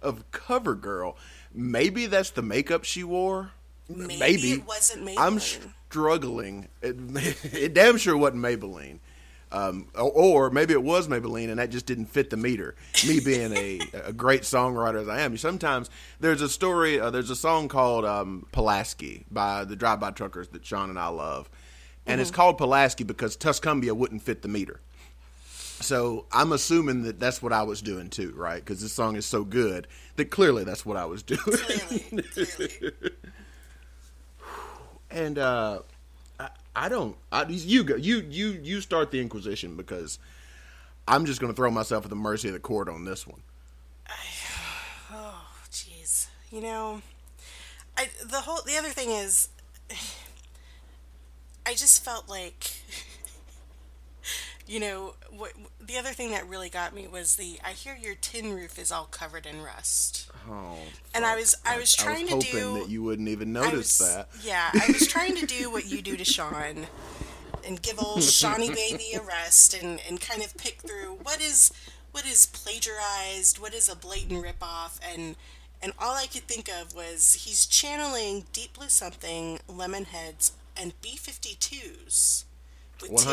of 0.01 0.29
cover 0.31 0.75
girl. 0.75 1.17
Maybe 1.53 2.05
that's 2.05 2.31
the 2.31 2.41
makeup 2.41 2.83
she 2.83 3.03
wore. 3.03 3.51
maybe, 3.89 4.53
it 4.53 4.67
wasn't 4.67 5.05
Maybelline. 5.05 5.15
I'm 5.17 5.39
struggling. 5.39 6.67
It, 6.81 6.95
it 7.53 7.73
damn 7.73 7.97
sure 7.97 8.17
wasn't 8.17 8.43
Maybelline. 8.43 8.99
Um, 9.51 9.87
or, 9.95 10.49
maybe 10.49 10.73
it 10.73 10.83
was 10.83 11.07
Maybelline 11.07 11.49
and 11.49 11.59
that 11.59 11.69
just 11.69 11.85
didn't 11.85 12.07
fit 12.07 12.29
the 12.29 12.37
meter. 12.37 12.75
Me 13.07 13.19
being 13.19 13.53
a, 13.53 13.79
a 14.05 14.11
great 14.11 14.41
songwriter 14.41 15.01
as 15.01 15.07
I 15.07 15.21
am, 15.21 15.37
sometimes 15.37 15.89
there's 16.19 16.41
a 16.41 16.49
story, 16.49 16.99
uh, 16.99 17.09
there's 17.09 17.29
a 17.29 17.35
song 17.35 17.67
called 17.67 18.03
um, 18.03 18.47
Pulaski 18.51 19.25
by 19.31 19.63
the 19.63 19.75
Drive 19.75 19.99
By 19.99 20.11
Truckers 20.11 20.49
that 20.49 20.65
Sean 20.65 20.89
and 20.89 20.99
I 20.99 21.07
love. 21.07 21.49
And 22.05 22.21
it's 22.21 22.31
called 22.31 22.57
Pulaski 22.57 23.03
because 23.03 23.35
Tuscumbia 23.35 23.93
wouldn't 23.93 24.21
fit 24.21 24.41
the 24.41 24.47
meter. 24.47 24.79
So 25.81 26.25
I'm 26.31 26.51
assuming 26.51 27.03
that 27.03 27.19
that's 27.19 27.41
what 27.41 27.51
I 27.51 27.63
was 27.63 27.81
doing 27.81 28.09
too, 28.09 28.33
right? 28.35 28.63
Because 28.63 28.81
this 28.81 28.93
song 28.93 29.15
is 29.15 29.25
so 29.25 29.43
good 29.43 29.87
that 30.15 30.25
clearly 30.31 30.63
that's 30.63 30.85
what 30.85 30.97
I 30.97 31.05
was 31.05 31.23
doing. 31.23 31.41
clearly, 31.41 32.23
clearly. 32.47 32.93
and 35.11 35.37
uh, 35.37 35.79
I, 36.75 36.85
I 36.85 36.89
don't. 36.89 37.15
I, 37.31 37.45
you 37.47 37.83
go. 37.83 37.95
You 37.95 38.25
you 38.29 38.59
you 38.61 38.81
start 38.81 39.11
the 39.11 39.21
Inquisition 39.21 39.75
because 39.75 40.19
I'm 41.07 41.25
just 41.25 41.39
going 41.39 41.51
to 41.51 41.55
throw 41.55 41.71
myself 41.71 42.03
at 42.05 42.09
the 42.09 42.15
mercy 42.15 42.47
of 42.47 42.53
the 42.53 42.59
court 42.59 42.89
on 42.89 43.05
this 43.05 43.27
one. 43.27 43.41
oh 45.11 45.47
jeez 45.71 46.27
you 46.51 46.61
know 46.61 47.01
i 47.97 48.07
the 48.23 48.41
whole 48.41 48.61
the 48.65 48.77
other 48.77 48.89
thing 48.89 49.09
is 49.09 49.49
i 51.65 51.71
just 51.73 52.03
felt 52.03 52.29
like 52.29 52.71
you 54.67 54.79
know 54.79 55.13
what 55.29 55.51
the 55.79 55.97
other 55.97 56.09
thing 56.09 56.31
that 56.31 56.47
really 56.47 56.69
got 56.69 56.93
me 56.93 57.07
was 57.07 57.35
the 57.35 57.59
i 57.63 57.69
hear 57.71 57.95
your 57.99 58.15
tin 58.15 58.53
roof 58.53 58.79
is 58.79 58.91
all 58.91 59.05
covered 59.05 59.45
in 59.45 59.61
rust. 59.61 60.29
Oh, 60.49 60.77
And 61.13 61.25
I 61.25 61.35
was- 61.35 61.55
I 61.65 61.77
was 61.77 61.95
I 61.99 62.03
trying 62.03 62.35
was 62.35 62.45
to 62.45 62.51
do- 62.51 62.73
that 62.79 62.89
you 62.89 63.01
wouldn't 63.03 63.29
even 63.29 63.51
notice 63.53 63.99
was- 63.99 64.13
that. 64.15 64.29
Yeah, 64.43 64.69
I 64.73 64.85
was 64.91 65.07
trying 65.07 65.35
to 65.37 65.45
do 65.45 65.71
what 65.71 65.85
you 65.85 66.01
do 66.01 66.15
to 66.17 66.25
Sean 66.25 66.87
and 67.65 67.81
give 67.81 67.99
old 67.99 68.23
Shawnee 68.39 68.69
baby 68.69 69.13
a 69.15 69.21
rest 69.21 69.73
and, 69.73 69.99
and 70.07 70.19
kind 70.21 70.43
of 70.43 70.55
pick 70.57 70.81
through 70.81 71.17
what 71.23 71.41
is 71.41 71.71
what 72.11 72.25
is 72.25 72.45
plagiarized, 72.45 73.59
what 73.59 73.73
is 73.73 73.89
a 73.89 73.95
blatant 73.95 74.43
ripoff, 74.45 74.99
and 75.13 75.35
and 75.81 75.91
all 75.99 76.15
I 76.15 76.27
could 76.27 76.47
think 76.47 76.69
of 76.69 76.93
was 76.95 77.33
he's 77.45 77.65
channeling 77.65 78.45
Deep 78.53 78.73
Blue 78.73 78.87
Something, 78.89 79.59
Lemonheads, 79.67 80.51
and 80.77 80.93
B 81.01 81.17
52s 81.21 82.45
with 83.01 83.11
One 83.11 83.23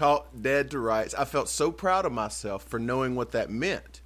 caught 0.00 0.40
dead 0.40 0.70
to 0.70 0.78
rights. 0.78 1.12
I 1.12 1.26
felt 1.26 1.46
so 1.46 1.70
proud 1.70 2.06
of 2.06 2.12
myself 2.12 2.64
for 2.64 2.78
knowing 2.78 3.16
what 3.16 3.32
that 3.32 3.50
meant. 3.50 4.00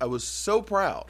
I 0.00 0.04
was 0.04 0.22
so 0.22 0.62
proud 0.62 1.06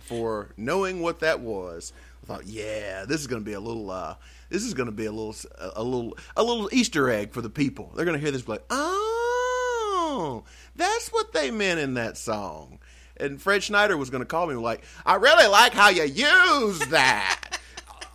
for 0.00 0.48
knowing 0.56 1.00
what 1.00 1.20
that 1.20 1.38
was. 1.38 1.92
I 2.24 2.26
thought, 2.26 2.46
yeah, 2.48 3.04
this 3.04 3.20
is 3.20 3.28
going 3.28 3.40
to 3.40 3.46
be 3.46 3.52
a 3.52 3.60
little. 3.60 3.92
Uh, 3.92 4.16
this 4.48 4.64
is 4.64 4.74
going 4.74 4.88
to 4.88 4.92
be 4.92 5.04
a 5.04 5.12
little, 5.12 5.36
a 5.76 5.84
little, 5.84 6.18
a 6.36 6.42
little 6.42 6.68
Easter 6.72 7.08
egg 7.08 7.30
for 7.30 7.42
the 7.42 7.48
people. 7.48 7.92
They're 7.94 8.04
going 8.04 8.18
to 8.18 8.20
hear 8.20 8.32
this, 8.32 8.48
like, 8.48 8.64
oh, 8.70 10.42
that's 10.74 11.10
what 11.10 11.32
they 11.32 11.52
meant 11.52 11.78
in 11.78 11.94
that 11.94 12.16
song. 12.16 12.80
And 13.16 13.40
Fred 13.40 13.62
Schneider 13.62 13.96
was 13.96 14.10
going 14.10 14.22
to 14.22 14.26
call 14.26 14.48
me 14.48 14.56
like, 14.56 14.82
I 15.06 15.14
really 15.14 15.46
like 15.46 15.74
how 15.74 15.90
you 15.90 16.02
use 16.02 16.80
that. 16.88 17.53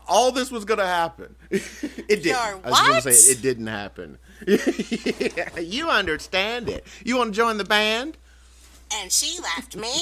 All 0.10 0.32
this 0.32 0.50
was 0.52 0.66
going 0.66 0.80
to 0.80 0.86
happen. 0.88 1.36
it 1.52 2.08
didn't. 2.08 2.26
You're 2.26 2.36
I 2.38 2.70
was 2.70 2.80
going 2.82 3.02
to 3.02 3.12
say 3.14 3.32
it, 3.32 3.38
it 3.38 3.42
didn't 3.42 3.68
happen. 3.68 4.18
you 5.62 5.90
understand 5.90 6.68
it. 6.70 6.86
You 7.06 7.18
want 7.18 7.34
to 7.34 7.38
join 7.38 7.58
the 7.58 7.64
band? 7.64 8.18
And 8.94 9.12
she 9.12 9.40
left 9.42 9.76
me. 9.76 9.94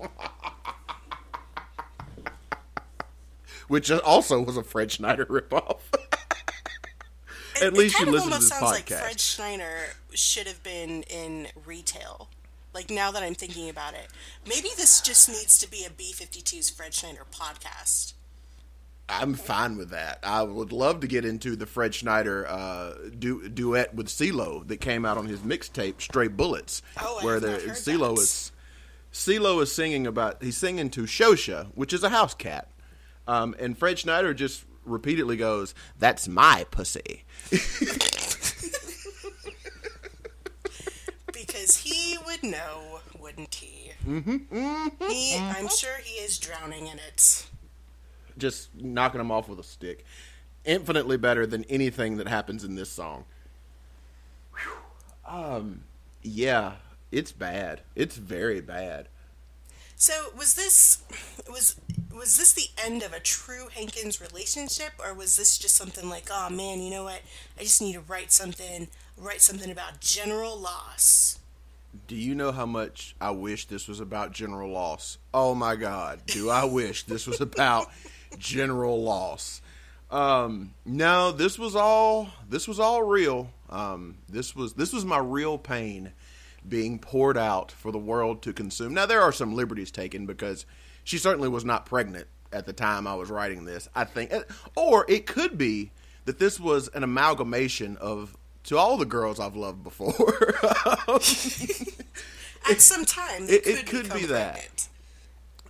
Which 3.68 3.90
also 3.90 4.40
was 4.40 4.56
a 4.56 4.62
Fred 4.62 4.92
Schneider 4.92 5.26
ripoff. 5.26 5.78
It- 7.56 7.62
At 7.62 7.72
least 7.72 7.96
it 7.96 8.00
you 8.00 8.04
kind 8.06 8.08
of 8.08 8.14
listen 8.14 8.28
to 8.30 8.34
almost 8.34 8.40
this 8.40 8.48
sounds 8.58 8.62
like. 8.72 8.88
Fred 8.88 9.18
Schneider 9.20 9.76
should 10.12 10.46
have 10.46 10.62
been 10.62 11.02
in 11.04 11.48
retail. 11.64 12.28
Like 12.74 12.90
now 12.90 13.10
that 13.10 13.22
I'm 13.22 13.34
thinking 13.34 13.70
about 13.70 13.94
it, 13.94 14.08
maybe 14.46 14.68
this 14.76 15.00
just 15.00 15.28
needs 15.30 15.58
to 15.60 15.70
be 15.70 15.84
a 15.84 15.88
B52's 15.88 16.68
Fred 16.68 16.92
Schneider 16.92 17.24
podcast. 17.32 18.12
I'm 19.08 19.34
fine 19.34 19.76
with 19.76 19.90
that. 19.90 20.18
I 20.24 20.42
would 20.42 20.72
love 20.72 21.00
to 21.00 21.06
get 21.06 21.24
into 21.24 21.54
the 21.54 21.66
Fred 21.66 21.94
Schneider 21.94 22.44
uh, 22.48 22.94
du- 23.16 23.48
duet 23.48 23.94
with 23.94 24.08
CeeLo 24.08 24.66
that 24.66 24.78
came 24.80 25.04
out 25.04 25.16
on 25.16 25.26
his 25.26 25.40
mixtape 25.40 26.00
Stray 26.00 26.26
Bullets, 26.28 26.82
Oh, 27.00 27.20
where 27.24 27.38
the 27.38 27.58
CeeLo 27.70 28.16
that. 28.16 28.22
is 28.22 28.52
CeeLo 29.12 29.62
is 29.62 29.70
singing 29.72 30.06
about 30.08 30.42
he's 30.42 30.56
singing 30.56 30.90
to 30.90 31.02
Shosha, 31.02 31.68
which 31.74 31.92
is 31.92 32.02
a 32.02 32.08
house 32.10 32.34
cat, 32.34 32.68
um, 33.28 33.54
and 33.60 33.78
Fred 33.78 33.98
Schneider 34.00 34.34
just 34.34 34.64
repeatedly 34.84 35.36
goes, 35.36 35.72
"That's 35.98 36.26
my 36.26 36.66
pussy." 36.72 37.24
Because 41.32 41.76
he 41.78 42.16
would 42.26 42.42
know, 42.42 43.00
wouldn't 43.18 43.54
he? 43.54 43.92
Mm-hmm. 44.06 45.08
He, 45.10 45.36
I'm 45.36 45.68
sure 45.68 45.96
he 46.02 46.14
is 46.22 46.38
drowning 46.38 46.86
in 46.86 46.98
it. 46.98 47.46
Just 48.38 48.74
knocking 48.74 49.18
them 49.18 49.30
off 49.30 49.48
with 49.48 49.60
a 49.60 49.64
stick. 49.64 50.04
Infinitely 50.64 51.16
better 51.16 51.46
than 51.46 51.64
anything 51.64 52.16
that 52.16 52.28
happens 52.28 52.64
in 52.64 52.74
this 52.74 52.90
song. 52.90 53.24
Whew. 54.54 54.72
Um, 55.26 55.82
yeah, 56.22 56.74
it's 57.12 57.32
bad. 57.32 57.82
It's 57.94 58.16
very 58.16 58.60
bad. 58.60 59.08
So 59.96 60.12
was 60.36 60.54
this 60.54 61.02
was 61.50 61.76
was 62.14 62.36
this 62.36 62.52
the 62.52 62.68
end 62.84 63.02
of 63.02 63.12
a 63.12 63.20
true 63.20 63.68
Hankins 63.74 64.20
relationship, 64.20 64.92
or 65.02 65.14
was 65.14 65.36
this 65.36 65.56
just 65.56 65.76
something 65.76 66.08
like, 66.08 66.26
oh 66.30 66.50
man, 66.50 66.80
you 66.80 66.90
know 66.90 67.04
what? 67.04 67.22
I 67.58 67.62
just 67.62 67.80
need 67.80 67.94
to 67.94 68.00
write 68.00 68.32
something, 68.32 68.88
write 69.16 69.40
something 69.40 69.70
about 69.70 70.00
general 70.00 70.58
loss. 70.58 71.38
Do 72.06 72.14
you 72.14 72.34
know 72.34 72.52
how 72.52 72.66
much 72.66 73.16
I 73.20 73.30
wish 73.30 73.66
this 73.66 73.88
was 73.88 74.00
about 74.00 74.32
general 74.32 74.70
loss? 74.70 75.16
Oh 75.32 75.54
my 75.54 75.76
God, 75.76 76.20
do 76.26 76.50
I 76.50 76.64
wish 76.64 77.04
this 77.04 77.26
was 77.26 77.40
about 77.40 77.88
general 78.38 79.02
loss? 79.02 79.60
Um, 80.10 80.74
no, 80.84 81.32
this 81.32 81.58
was 81.58 81.74
all 81.74 82.28
this 82.48 82.68
was 82.68 82.78
all 82.78 83.02
real. 83.02 83.50
Um, 83.68 84.18
this 84.28 84.54
was 84.54 84.74
this 84.74 84.92
was 84.92 85.04
my 85.04 85.18
real 85.18 85.58
pain 85.58 86.12
being 86.68 86.98
poured 86.98 87.36
out 87.38 87.70
for 87.72 87.90
the 87.92 87.98
world 87.98 88.42
to 88.42 88.52
consume. 88.52 88.94
Now 88.94 89.06
there 89.06 89.20
are 89.22 89.32
some 89.32 89.54
liberties 89.54 89.90
taken 89.90 90.26
because 90.26 90.64
she 91.04 91.18
certainly 91.18 91.48
was 91.48 91.64
not 91.64 91.86
pregnant 91.86 92.26
at 92.52 92.66
the 92.66 92.72
time 92.72 93.06
I 93.06 93.14
was 93.16 93.30
writing 93.30 93.64
this. 93.64 93.88
I 93.94 94.04
think, 94.04 94.32
or 94.76 95.04
it 95.08 95.26
could 95.26 95.58
be 95.58 95.90
that 96.24 96.38
this 96.38 96.58
was 96.60 96.88
an 96.88 97.02
amalgamation 97.04 97.96
of 97.98 98.36
to 98.64 98.76
all 98.78 98.96
the 98.96 99.04
girls 99.04 99.38
I've 99.40 99.54
loved 99.56 99.82
before. 99.84 100.14
At 102.70 102.80
some 102.80 103.04
time, 103.04 103.46
they 103.46 103.54
It- 103.54 103.64
could, 103.64 103.74
it 103.78 103.86
could 103.86 104.12
be 104.12 104.26
that. 104.26 104.52
pregnant. 104.54 104.88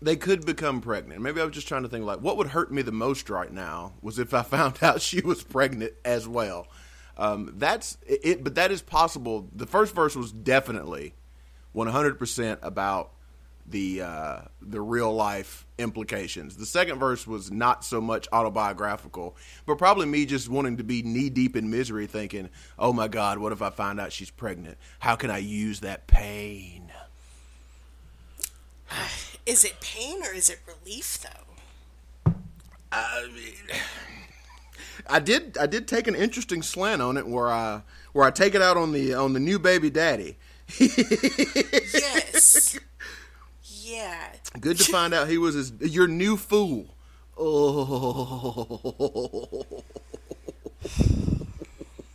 They 0.07 0.15
could 0.15 0.47
become 0.47 0.81
pregnant. 0.81 1.21
Maybe 1.21 1.41
I 1.41 1.45
was 1.45 1.53
just 1.53 1.67
trying 1.67 1.83
to 1.83 1.89
think 1.89 2.05
like 2.05 2.21
what 2.21 2.37
would 2.37 2.47
hurt 2.47 2.73
me 2.73 2.83
the 2.83 2.93
most 2.93 3.29
right 3.29 3.53
now 3.53 3.95
was 4.01 4.21
if 4.21 4.33
I 4.33 4.43
found 4.45 4.79
out 4.81 5.03
she 5.03 5.21
was 5.21 5.43
pregnant 5.43 5.95
as 6.05 6.29
well. 6.29 6.69
Um, 7.19 7.55
that's 7.57 7.99
it, 8.07 8.45
but 8.45 8.55
that 8.55 8.71
is 8.71 8.83
possible. 8.83 9.49
The 9.53 9.67
first 9.67 9.95
verse 9.95 10.15
was 10.15 10.31
definitely 10.31 11.15
100% 11.75 12.59
about 12.63 13.11
the 13.69 14.03
uh, 14.03 14.41
the 14.63 14.81
real 14.81 15.13
life 15.13 15.67
implications. 15.77 16.57
The 16.57 16.67
second 16.67 17.01
verse 17.01 17.27
was 17.27 17.51
not 17.51 17.85
so 17.85 18.01
much 18.01 18.29
autobiographical, 18.33 19.37
but 19.67 19.77
probably 19.77 20.07
me 20.07 20.25
just 20.25 20.49
wanting 20.49 20.77
to 20.77 20.85
be 20.85 21.03
knee 21.03 21.31
deep 21.31 21.57
in 21.57 21.69
misery, 21.69 22.07
thinking, 22.07 22.49
"Oh 22.79 22.93
my 22.93 23.09
God, 23.09 23.39
what 23.39 23.51
if 23.51 23.61
I 23.61 23.71
find 23.71 23.99
out 23.99 24.13
she's 24.13 24.31
pregnant? 24.31 24.79
How 25.01 25.17
can 25.17 25.33
I 25.33 25.39
use 25.39 25.81
that 25.81 26.07
pain?" 26.07 26.93
Is 29.47 29.65
it 29.65 29.81
pain 29.81 30.23
or 30.25 30.33
is 30.35 30.51
it 30.51 30.59
relief 30.67 31.19
though? 31.23 32.33
I 32.93 33.29
mean, 33.33 33.55
I 35.09 35.21
did 35.21 35.57
I 35.59 35.67
did 35.67 35.87
take 35.87 36.09
an 36.09 36.15
interesting 36.17 36.63
slant 36.63 37.01
on 37.01 37.17
it 37.17 37.27
where 37.27 37.49
I 37.49 37.83
where 38.13 38.27
I 38.27 38.31
take 38.31 38.55
it 38.55 38.63
out 38.63 38.77
on 38.77 38.93
the 38.93 39.15
on 39.15 39.33
the 39.33 39.41
new 39.41 39.59
baby 39.59 39.89
daddy. 39.91 40.37
Yes. 40.79 42.79
yeah. 43.65 44.33
Good 44.61 44.79
to 44.79 44.85
find 44.85 45.15
out 45.15 45.29
he 45.29 45.39
was 45.39 45.55
his, 45.55 45.73
your 45.81 46.09
new 46.09 46.37
fool. 46.37 46.95
Oh, 47.39 49.63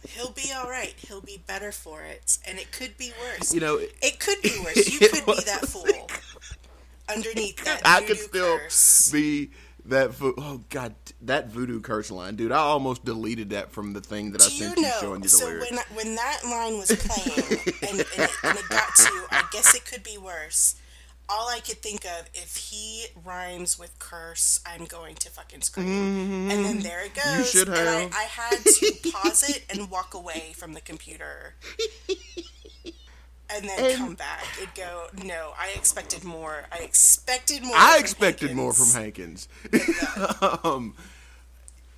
He'll 0.09 0.31
be 0.31 0.51
all 0.55 0.69
right. 0.69 0.93
He'll 0.97 1.21
be 1.21 1.41
better 1.47 1.71
for 1.71 2.01
it, 2.03 2.37
and 2.47 2.59
it 2.59 2.71
could 2.71 2.97
be 2.97 3.11
worse. 3.21 3.53
you 3.53 3.61
know, 3.61 3.77
It 4.01 4.19
could 4.19 4.41
be 4.41 4.51
worse. 4.63 4.89
You 4.91 4.99
could 5.09 5.25
be 5.25 5.33
that 5.45 5.65
fool 5.67 6.07
underneath 7.15 7.63
that 7.65 7.81
I 7.85 8.01
could 8.03 8.17
still 8.17 8.57
curse. 8.59 9.11
be 9.11 9.51
that. 9.85 10.11
Vo- 10.11 10.33
oh 10.37 10.63
God, 10.69 10.95
that 11.21 11.49
voodoo 11.49 11.81
curse 11.81 12.11
line, 12.11 12.35
dude! 12.35 12.51
I 12.51 12.57
almost 12.57 13.03
deleted 13.05 13.49
that 13.51 13.71
from 13.71 13.93
the 13.93 14.01
thing 14.01 14.31
that 14.31 14.41
I 14.41 14.47
Do 14.47 14.53
you 14.53 14.59
sent 14.65 14.77
you 14.77 14.83
know? 14.83 14.97
showing 15.01 15.19
you 15.21 15.23
the 15.23 15.29
So 15.29 15.45
lyrics. 15.45 15.71
when 15.71 15.79
when 15.95 16.15
that 16.15 16.39
line 16.43 16.77
was 16.77 16.91
playing 16.95 17.39
and, 17.81 17.91
and, 17.91 17.99
it, 18.01 18.29
and 18.43 18.57
it 18.57 18.69
got 18.69 18.95
to, 18.95 19.25
I 19.31 19.43
guess 19.51 19.75
it 19.75 19.85
could 19.85 20.03
be 20.03 20.17
worse. 20.17 20.75
All 21.33 21.47
I 21.47 21.59
could 21.61 21.77
think 21.81 22.03
of, 22.03 22.29
if 22.33 22.57
he 22.57 23.05
rhymes 23.23 23.79
with 23.79 23.97
curse, 23.99 24.59
I'm 24.65 24.83
going 24.83 25.15
to 25.15 25.29
fucking 25.29 25.61
scream. 25.61 26.51
And 26.51 26.65
then 26.65 26.79
there 26.79 27.05
it 27.05 27.13
goes. 27.13 27.23
Mm-hmm. 27.23 27.43
should 27.43 27.69
And 27.69 27.77
I, 27.77 27.83
have. 28.01 28.13
I 28.13 28.23
had 28.23 28.57
to 28.65 29.11
pause 29.13 29.49
it 29.49 29.63
and 29.69 29.89
walk 29.89 30.13
away 30.13 30.51
from 30.57 30.73
the 30.73 30.81
computer. 30.81 31.55
And 33.53 33.67
then 33.67 33.97
come 33.97 34.15
back. 34.15 34.45
It'd 34.61 34.73
go, 34.75 35.07
no, 35.23 35.53
I 35.59 35.71
expected 35.75 36.23
more. 36.23 36.65
I 36.71 36.79
expected 36.79 37.63
more. 37.63 37.75
I 37.75 37.93
from 37.93 38.01
expected 38.01 38.55
more 38.55 38.73
from 38.73 38.89
Hankins." 38.89 39.47
Hankins. 39.71 40.59
um, 40.63 40.95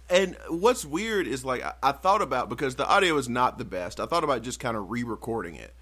and 0.10 0.36
what's 0.50 0.86
weird 0.86 1.28
is 1.28 1.46
like 1.46 1.64
I, 1.64 1.74
I 1.82 1.92
thought 1.92 2.22
about 2.22 2.50
because 2.50 2.76
the 2.76 2.88
audio 2.88 3.18
is 3.18 3.30
not 3.30 3.58
the 3.58 3.66
best. 3.66 4.00
I 4.00 4.06
thought 4.06 4.24
about 4.24 4.42
just 4.42 4.60
kind 4.60 4.78
of 4.78 4.90
re-recording 4.92 5.56
it, 5.56 5.74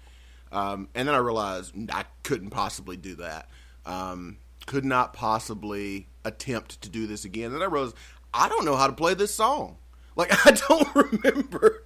um, 0.50 0.88
and 0.94 1.08
then 1.08 1.14
I 1.14 1.18
realized 1.18 1.74
I 1.90 2.04
couldn't 2.22 2.50
possibly 2.50 2.96
do 2.96 3.16
that. 3.16 3.48
Um, 3.84 4.38
could 4.66 4.84
not 4.84 5.12
possibly 5.12 6.08
attempt 6.24 6.80
to 6.82 6.88
do 6.88 7.06
this 7.06 7.24
again. 7.24 7.52
And 7.52 7.62
I 7.62 7.66
realized 7.66 7.96
I 8.32 8.48
don't 8.48 8.64
know 8.64 8.76
how 8.76 8.86
to 8.86 8.92
play 8.92 9.14
this 9.14 9.34
song. 9.34 9.76
Like 10.16 10.30
I 10.46 10.52
don't 10.52 10.94
remember 11.12 11.84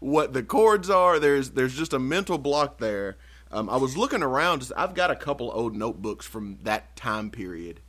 what 0.00 0.32
the 0.32 0.42
chords 0.42 0.90
are. 0.90 1.18
There's 1.18 1.50
there's 1.50 1.76
just 1.76 1.92
a 1.92 1.98
mental 1.98 2.38
block 2.38 2.78
there. 2.78 3.16
Um, 3.50 3.70
I 3.70 3.76
was 3.76 3.96
looking 3.96 4.22
around. 4.22 4.60
Just, 4.60 4.72
I've 4.76 4.94
got 4.94 5.10
a 5.10 5.16
couple 5.16 5.50
old 5.52 5.76
notebooks 5.76 6.26
from 6.26 6.58
that 6.62 6.96
time 6.96 7.30
period. 7.30 7.80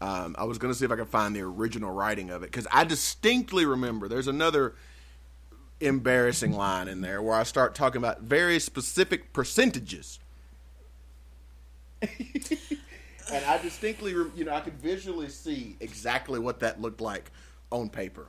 Um, 0.00 0.36
I 0.38 0.44
was 0.44 0.58
going 0.58 0.72
to 0.72 0.78
see 0.78 0.84
if 0.84 0.92
I 0.92 0.96
could 0.96 1.08
find 1.08 1.34
the 1.34 1.42
original 1.42 1.90
writing 1.90 2.30
of 2.30 2.42
it 2.42 2.46
because 2.52 2.66
I 2.70 2.84
distinctly 2.84 3.64
remember. 3.66 4.08
There's 4.08 4.28
another 4.28 4.74
embarrassing 5.80 6.52
line 6.52 6.88
in 6.88 7.00
there 7.00 7.22
where 7.22 7.34
I 7.34 7.42
start 7.42 7.74
talking 7.74 7.98
about 7.98 8.22
very 8.22 8.58
specific 8.58 9.32
percentages. 9.32 10.20
and 12.02 13.44
I 13.44 13.58
distinctly, 13.58 14.12
you 14.36 14.44
know, 14.44 14.52
I 14.52 14.60
could 14.60 14.80
visually 14.80 15.28
see 15.28 15.76
exactly 15.80 16.38
what 16.38 16.60
that 16.60 16.80
looked 16.80 17.00
like 17.00 17.32
on 17.70 17.88
paper. 17.88 18.28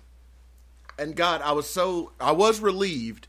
And 0.97 1.15
God, 1.15 1.41
I 1.41 1.51
was 1.51 1.69
so, 1.69 2.11
I 2.19 2.31
was 2.31 2.59
relieved 2.59 3.27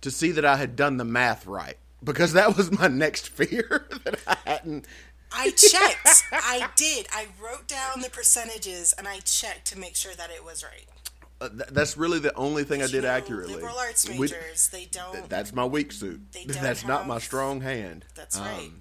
to 0.00 0.10
see 0.10 0.32
that 0.32 0.44
I 0.44 0.56
had 0.56 0.76
done 0.76 0.96
the 0.96 1.04
math 1.04 1.46
right 1.46 1.76
because 2.04 2.32
that 2.34 2.56
was 2.56 2.70
my 2.70 2.88
next 2.88 3.28
fear 3.28 3.86
that 4.04 4.18
I 4.26 4.36
hadn't. 4.44 4.86
I 5.34 5.50
checked. 5.50 6.24
I 6.32 6.68
did. 6.76 7.06
I 7.12 7.26
wrote 7.42 7.66
down 7.66 8.00
the 8.02 8.10
percentages 8.10 8.92
and 8.98 9.08
I 9.08 9.18
checked 9.20 9.66
to 9.68 9.78
make 9.78 9.96
sure 9.96 10.12
that 10.14 10.30
it 10.30 10.44
was 10.44 10.62
right. 10.62 10.84
Uh, 11.40 11.48
th- 11.48 11.70
that's 11.70 11.96
really 11.96 12.18
the 12.18 12.34
only 12.34 12.64
thing 12.64 12.82
I 12.82 12.86
did 12.86 13.02
know, 13.04 13.08
accurately. 13.10 13.54
Liberal 13.54 13.76
arts 13.78 14.08
We- 14.08 14.18
majors, 14.18 14.68
they 14.68 14.84
don't. 14.84 15.12
th- 15.14 15.24
that's 15.28 15.52
my 15.54 15.64
weak 15.64 15.90
suit. 15.92 16.20
They 16.32 16.44
don't 16.46 16.62
That's 16.62 16.84
not 16.86 17.06
my 17.06 17.18
strong 17.18 17.60
hand. 17.62 18.04
that's 18.14 18.38
right. 18.38 18.66
Um, 18.68 18.80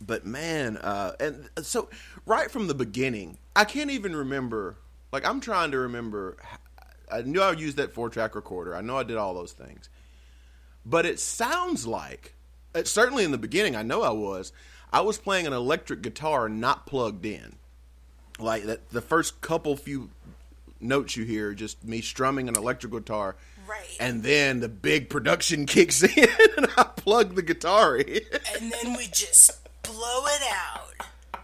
but 0.00 0.24
man, 0.26 0.76
uh, 0.76 1.12
and 1.20 1.48
so 1.62 1.88
right 2.26 2.50
from 2.50 2.68
the 2.68 2.74
beginning, 2.74 3.38
I 3.56 3.64
can't 3.64 3.90
even 3.90 4.14
remember. 4.14 4.76
Like 5.12 5.26
I'm 5.26 5.40
trying 5.40 5.70
to 5.72 5.78
remember. 5.78 6.36
I 7.10 7.22
knew 7.22 7.40
I 7.42 7.52
used 7.52 7.76
that 7.76 7.92
four 7.92 8.10
track 8.10 8.34
recorder. 8.34 8.74
I 8.76 8.80
know 8.80 8.96
I 8.96 9.02
did 9.02 9.16
all 9.16 9.34
those 9.34 9.52
things, 9.52 9.88
but 10.86 11.04
it 11.06 11.20
sounds 11.20 11.86
like, 11.86 12.33
uh, 12.33 12.33
Uh, 12.74 12.84
certainly 12.84 13.24
in 13.24 13.30
the 13.30 13.38
beginning, 13.38 13.76
I 13.76 13.82
know 13.82 14.02
I 14.02 14.10
was. 14.10 14.52
I 14.92 15.00
was 15.00 15.18
playing 15.18 15.46
an 15.46 15.52
electric 15.52 16.02
guitar 16.02 16.48
not 16.48 16.86
plugged 16.86 17.24
in. 17.26 17.56
Like 18.38 18.64
that, 18.64 18.90
the 18.90 19.00
first 19.00 19.40
couple 19.40 19.76
few 19.76 20.10
notes 20.80 21.16
you 21.16 21.24
hear, 21.24 21.54
just 21.54 21.84
me 21.84 22.00
strumming 22.00 22.48
an 22.48 22.56
electric 22.56 22.92
guitar. 22.92 23.36
Right. 23.68 23.96
And 24.00 24.22
then 24.22 24.60
the 24.60 24.68
big 24.68 25.08
production 25.08 25.66
kicks 25.66 26.02
in, 26.02 26.28
and 26.56 26.66
I 26.76 26.84
plug 26.84 27.34
the 27.34 27.42
guitar 27.42 27.96
in. 27.96 28.20
and 28.60 28.72
then 28.72 28.96
we 28.96 29.06
just 29.06 29.50
blow 29.82 30.26
it 30.26 30.42
out. 30.52 31.40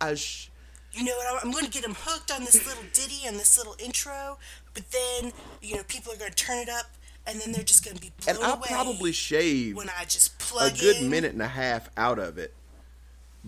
I 0.00 0.14
sh- 0.14 0.50
You 0.92 1.04
know 1.04 1.16
what? 1.16 1.26
I'm- 1.26 1.40
I'm 1.44 1.50
going 1.50 1.64
to 1.64 1.70
get 1.70 1.82
them 1.82 1.96
hooked 1.98 2.30
on 2.30 2.44
this 2.44 2.64
little 2.66 2.84
ditty 2.92 3.26
and 3.26 3.36
this 3.38 3.58
little 3.58 3.76
intro, 3.78 4.38
but 4.74 4.84
then 4.90 5.32
you 5.60 5.76
know 5.76 5.82
people 5.84 6.12
are 6.12 6.16
going 6.16 6.30
to 6.32 6.36
turn 6.36 6.58
it 6.58 6.68
up, 6.68 6.86
and 7.28 7.40
then 7.40 7.52
they're 7.52 7.62
just 7.62 7.84
going 7.84 7.94
to 7.96 8.00
be 8.02 8.10
blown 8.24 8.36
and 8.36 8.44
I 8.44 8.54
away 8.54 8.68
probably 8.68 9.12
shaved 9.12 9.76
when 9.76 9.90
I 9.90 10.04
just 10.04 10.38
plug 10.38 10.72
a 10.72 10.78
good 10.78 10.96
in. 10.96 11.10
minute 11.10 11.32
and 11.32 11.42
a 11.42 11.48
half 11.48 11.90
out 11.96 12.18
of 12.18 12.38
it 12.38 12.54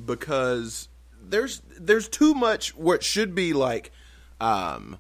because 0.05 0.89
there's 1.23 1.63
there's 1.79 2.09
too 2.09 2.35
much 2.35 2.77
what 2.77 3.03
should 3.03 3.35
be 3.35 3.53
like 3.53 3.91
um 4.41 4.99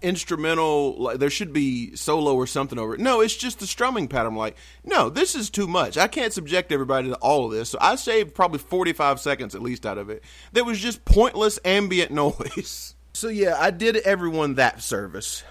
instrumental 0.00 0.96
like 0.98 1.18
there 1.18 1.30
should 1.30 1.52
be 1.52 1.96
solo 1.96 2.34
or 2.34 2.46
something 2.46 2.78
over 2.78 2.94
it. 2.94 3.00
No 3.00 3.20
it's 3.20 3.34
just 3.34 3.58
the 3.58 3.66
strumming 3.66 4.06
pattern. 4.06 4.32
I'm 4.32 4.36
like 4.36 4.56
no 4.84 5.10
this 5.10 5.34
is 5.34 5.50
too 5.50 5.66
much. 5.66 5.96
I 5.96 6.06
can't 6.06 6.32
subject 6.32 6.70
everybody 6.72 7.08
to 7.08 7.16
all 7.16 7.46
of 7.46 7.52
this. 7.52 7.70
So 7.70 7.78
i 7.80 7.96
saved 7.96 8.34
probably 8.34 8.58
45 8.58 9.18
seconds 9.18 9.54
at 9.54 9.62
least 9.62 9.84
out 9.86 9.98
of 9.98 10.08
it. 10.10 10.22
That 10.52 10.64
was 10.66 10.78
just 10.78 11.04
pointless 11.04 11.58
ambient 11.64 12.10
noise. 12.12 12.94
So 13.12 13.28
yeah 13.28 13.56
i 13.58 13.70
did 13.70 13.96
everyone 13.98 14.54
that 14.54 14.82
service 14.82 15.42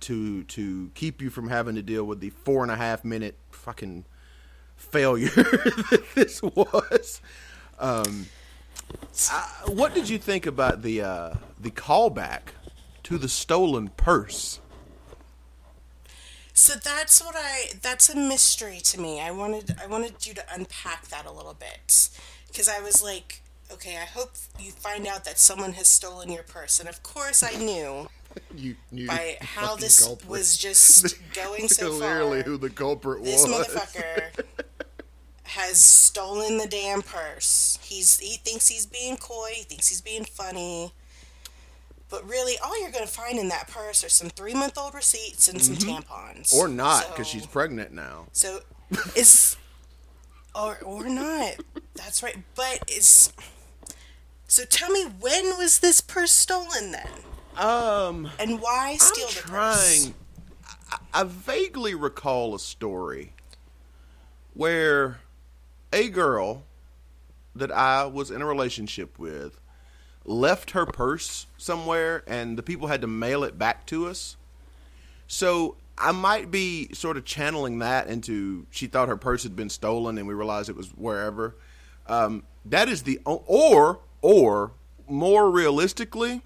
to 0.00 0.44
to 0.44 0.90
keep 0.94 1.20
you 1.22 1.30
from 1.30 1.48
having 1.48 1.74
to 1.74 1.82
deal 1.82 2.04
with 2.04 2.20
the 2.20 2.30
four 2.30 2.62
and 2.62 2.70
a 2.70 2.76
half 2.76 3.04
minute 3.04 3.36
fucking 3.50 4.04
failure 4.76 5.28
that 5.34 6.04
this 6.14 6.42
was. 6.42 7.20
Um, 7.78 8.26
I- 9.30 9.50
what 9.66 9.94
did 9.94 10.08
you 10.08 10.18
think 10.18 10.46
about 10.46 10.82
the 10.82 11.02
uh, 11.02 11.34
the 11.58 11.70
callback 11.70 12.40
to 13.04 13.18
the 13.18 13.28
stolen 13.28 13.88
purse? 13.88 14.60
So 16.52 16.74
that's 16.74 17.22
what 17.22 17.34
I 17.36 17.72
that's 17.82 18.08
a 18.08 18.16
mystery 18.16 18.80
to 18.84 19.00
me. 19.00 19.20
I 19.20 19.30
wanted 19.30 19.76
I 19.82 19.86
wanted 19.86 20.26
you 20.26 20.34
to 20.34 20.44
unpack 20.52 21.08
that 21.08 21.26
a 21.26 21.30
little 21.32 21.54
bit 21.54 22.08
cuz 22.54 22.68
I 22.68 22.80
was 22.80 23.02
like, 23.02 23.42
okay, 23.70 23.98
I 23.98 24.04
hope 24.06 24.32
you 24.58 24.72
find 24.72 25.06
out 25.06 25.24
that 25.24 25.38
someone 25.38 25.74
has 25.74 25.86
stolen 25.88 26.30
your 26.30 26.42
purse. 26.44 26.80
And 26.80 26.88
of 26.88 27.02
course 27.02 27.42
I 27.42 27.52
knew 27.56 28.08
You 28.56 28.76
knew 28.90 29.06
by 29.06 29.36
how 29.40 29.76
this 29.76 30.02
culprit. 30.04 30.28
was 30.30 30.56
just 30.56 31.16
going 31.34 31.68
so 31.68 31.90
far. 31.90 31.98
clearly 31.98 32.42
who 32.42 32.56
the 32.56 32.70
culprit 32.70 33.22
this 33.24 33.46
was. 33.46 33.66
motherfucker 33.68 34.44
has 35.44 35.78
stolen 35.78 36.58
the 36.58 36.66
damn 36.66 37.02
purse. 37.02 37.78
He's 37.82 38.18
he 38.18 38.36
thinks 38.38 38.68
he's 38.68 38.86
being 38.86 39.16
coy, 39.16 39.50
he 39.54 39.62
thinks 39.62 39.88
he's 39.88 40.00
being 40.00 40.24
funny. 40.24 40.92
But 42.08 42.28
really, 42.28 42.54
all 42.64 42.80
you're 42.80 42.92
going 42.92 43.04
to 43.06 43.12
find 43.12 43.36
in 43.38 43.48
that 43.48 43.66
purse 43.68 44.04
are 44.04 44.08
some 44.08 44.30
three 44.30 44.54
month 44.54 44.78
old 44.78 44.94
receipts 44.94 45.48
and 45.48 45.60
some 45.60 45.74
tampons. 45.76 46.52
Mm-hmm. 46.52 46.58
or 46.58 46.68
not, 46.68 47.08
because 47.10 47.26
So- 47.28 47.32
she's 47.38 47.46
pregnant 47.46 47.92
now. 47.92 48.26
so 48.32 48.60
is 49.16 49.56
or 50.54 50.78
or 50.82 51.04
not. 51.08 51.56
That's 51.94 52.22
right. 52.22 52.36
But 52.54 52.90
is 52.90 53.32
so 54.48 54.64
tell 54.64 54.90
me 54.90 55.04
when 55.20 55.58
was 55.58 55.80
this 55.80 56.00
purse 56.00 56.32
stolen 56.32 56.92
then? 56.92 57.08
Um, 57.56 58.28
And 58.38 58.60
why 58.60 58.96
steal 58.96 59.26
I'm 59.26 59.34
the 59.34 59.40
purse? 59.40 60.04
trying. 60.04 60.14
I, 60.90 61.20
I 61.20 61.24
vaguely 61.24 61.94
recall 61.94 62.54
a 62.54 62.58
story 62.58 63.32
where 64.54 65.18
a 65.92 66.08
girl 66.08 66.64
that 67.54 67.70
I 67.72 68.04
was 68.06 68.30
in 68.30 68.42
a 68.42 68.46
relationship 68.46 69.18
with 69.18 69.58
left 70.24 70.72
her 70.72 70.84
purse 70.84 71.46
somewhere 71.56 72.22
and 72.26 72.58
the 72.58 72.62
people 72.62 72.88
had 72.88 73.00
to 73.02 73.06
mail 73.06 73.44
it 73.44 73.58
back 73.58 73.86
to 73.86 74.06
us. 74.08 74.36
So 75.28 75.76
I 75.96 76.12
might 76.12 76.50
be 76.50 76.92
sort 76.92 77.16
of 77.16 77.24
channeling 77.24 77.78
that 77.78 78.08
into 78.08 78.66
she 78.70 78.86
thought 78.86 79.08
her 79.08 79.16
purse 79.16 79.42
had 79.44 79.56
been 79.56 79.70
stolen 79.70 80.18
and 80.18 80.26
we 80.26 80.34
realized 80.34 80.68
it 80.68 80.76
was 80.76 80.88
wherever. 80.90 81.56
Um, 82.06 82.42
that 82.66 82.88
is 82.88 83.04
the 83.04 83.20
or 83.24 84.00
or 84.20 84.72
more 85.08 85.50
realistically, 85.50 86.42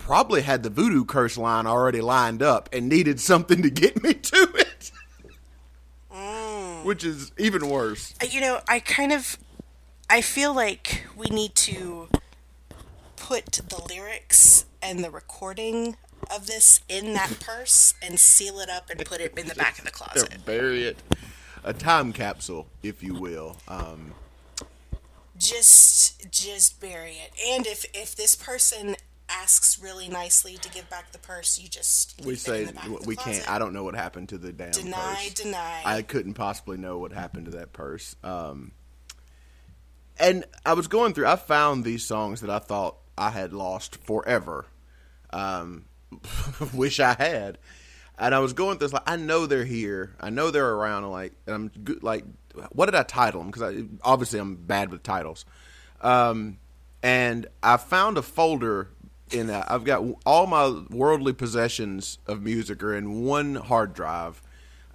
probably 0.00 0.42
had 0.42 0.64
the 0.64 0.70
voodoo 0.70 1.04
curse 1.04 1.38
line 1.38 1.66
already 1.66 2.00
lined 2.00 2.42
up 2.42 2.68
and 2.72 2.88
needed 2.88 3.20
something 3.20 3.62
to 3.62 3.70
get 3.70 4.02
me 4.02 4.14
to 4.14 4.48
it. 4.56 4.90
Which 6.82 7.04
is 7.04 7.30
even 7.38 7.68
worse. 7.68 8.14
Uh, 8.22 8.26
You 8.30 8.40
know, 8.40 8.60
I 8.66 8.80
kind 8.80 9.12
of, 9.12 9.36
I 10.08 10.22
feel 10.22 10.54
like 10.54 11.06
we 11.14 11.26
need 11.26 11.54
to 11.56 12.08
put 13.16 13.52
the 13.68 13.80
lyrics 13.88 14.64
and 14.82 15.04
the 15.04 15.10
recording 15.10 15.96
of 16.34 16.46
this 16.46 16.80
in 16.88 17.12
that 17.12 17.38
purse 17.40 17.92
and 18.02 18.18
seal 18.18 18.58
it 18.60 18.70
up 18.70 18.88
and 18.88 19.04
put 19.04 19.20
it 19.20 19.38
in 19.38 19.46
the 19.46 19.54
back 19.54 19.78
of 19.78 19.84
the 19.84 19.90
closet. 19.90 20.44
Bury 20.46 20.84
it. 20.84 20.96
A 21.64 21.74
time 21.74 22.14
capsule, 22.14 22.66
if 22.82 23.02
you 23.02 23.14
will. 23.14 23.58
Um, 23.68 24.14
Just, 25.36 26.30
just 26.32 26.80
bury 26.80 27.12
it. 27.12 27.32
And 27.46 27.66
if 27.66 27.84
if 27.94 28.16
this 28.16 28.34
person 28.34 28.96
asks 29.30 29.80
really 29.82 30.08
nicely 30.08 30.56
to 30.56 30.70
give 30.70 30.88
back 30.90 31.12
the 31.12 31.18
purse, 31.18 31.58
you 31.58 31.68
just 31.68 32.20
we 32.24 32.34
say 32.34 32.60
in 32.62 32.66
the 32.68 32.72
back 32.72 32.86
of 32.86 33.02
the 33.02 33.08
we 33.08 33.16
can't. 33.16 33.50
I 33.50 33.58
don't 33.58 33.72
know 33.72 33.84
what 33.84 33.94
happened 33.94 34.30
to 34.30 34.38
the 34.38 34.52
damn 34.52 34.72
Deny, 34.72 34.96
purse. 34.96 35.34
deny. 35.34 35.82
I 35.84 36.02
couldn't 36.02 36.34
possibly 36.34 36.76
know 36.76 36.98
what 36.98 37.12
happened 37.12 37.46
to 37.46 37.52
that 37.52 37.72
purse. 37.72 38.16
Um, 38.24 38.72
and 40.18 40.44
I 40.66 40.74
was 40.74 40.88
going 40.88 41.14
through. 41.14 41.26
I 41.26 41.36
found 41.36 41.84
these 41.84 42.04
songs 42.04 42.40
that 42.42 42.50
I 42.50 42.58
thought 42.58 42.96
I 43.16 43.30
had 43.30 43.52
lost 43.52 43.96
forever. 43.96 44.66
Um, 45.32 45.84
wish 46.74 47.00
I 47.00 47.14
had. 47.14 47.58
And 48.18 48.34
I 48.34 48.40
was 48.40 48.52
going 48.52 48.78
through. 48.78 48.88
this, 48.88 48.92
Like 48.92 49.08
I 49.08 49.16
know 49.16 49.46
they're 49.46 49.64
here. 49.64 50.14
I 50.20 50.30
know 50.30 50.50
they're 50.50 50.74
around. 50.74 51.04
and 51.04 51.12
Like 51.12 51.32
and 51.46 51.54
I'm 51.54 51.68
good. 51.68 52.02
Like 52.02 52.24
what 52.72 52.86
did 52.86 52.94
I 52.94 53.02
title 53.02 53.40
them? 53.40 53.50
Because 53.50 53.74
I 53.74 53.84
obviously 54.02 54.38
I'm 54.40 54.56
bad 54.56 54.90
with 54.90 55.02
titles. 55.02 55.44
Um, 56.00 56.58
and 57.02 57.46
I 57.62 57.76
found 57.76 58.18
a 58.18 58.22
folder 58.22 58.90
in. 59.32 59.50
A, 59.50 59.64
I've 59.68 59.84
got 59.84 60.04
all 60.24 60.46
my 60.46 60.82
worldly 60.90 61.32
possessions 61.32 62.18
of 62.26 62.42
music 62.42 62.82
are 62.82 62.94
in 62.94 63.24
one 63.24 63.54
hard 63.54 63.94
drive. 63.94 64.42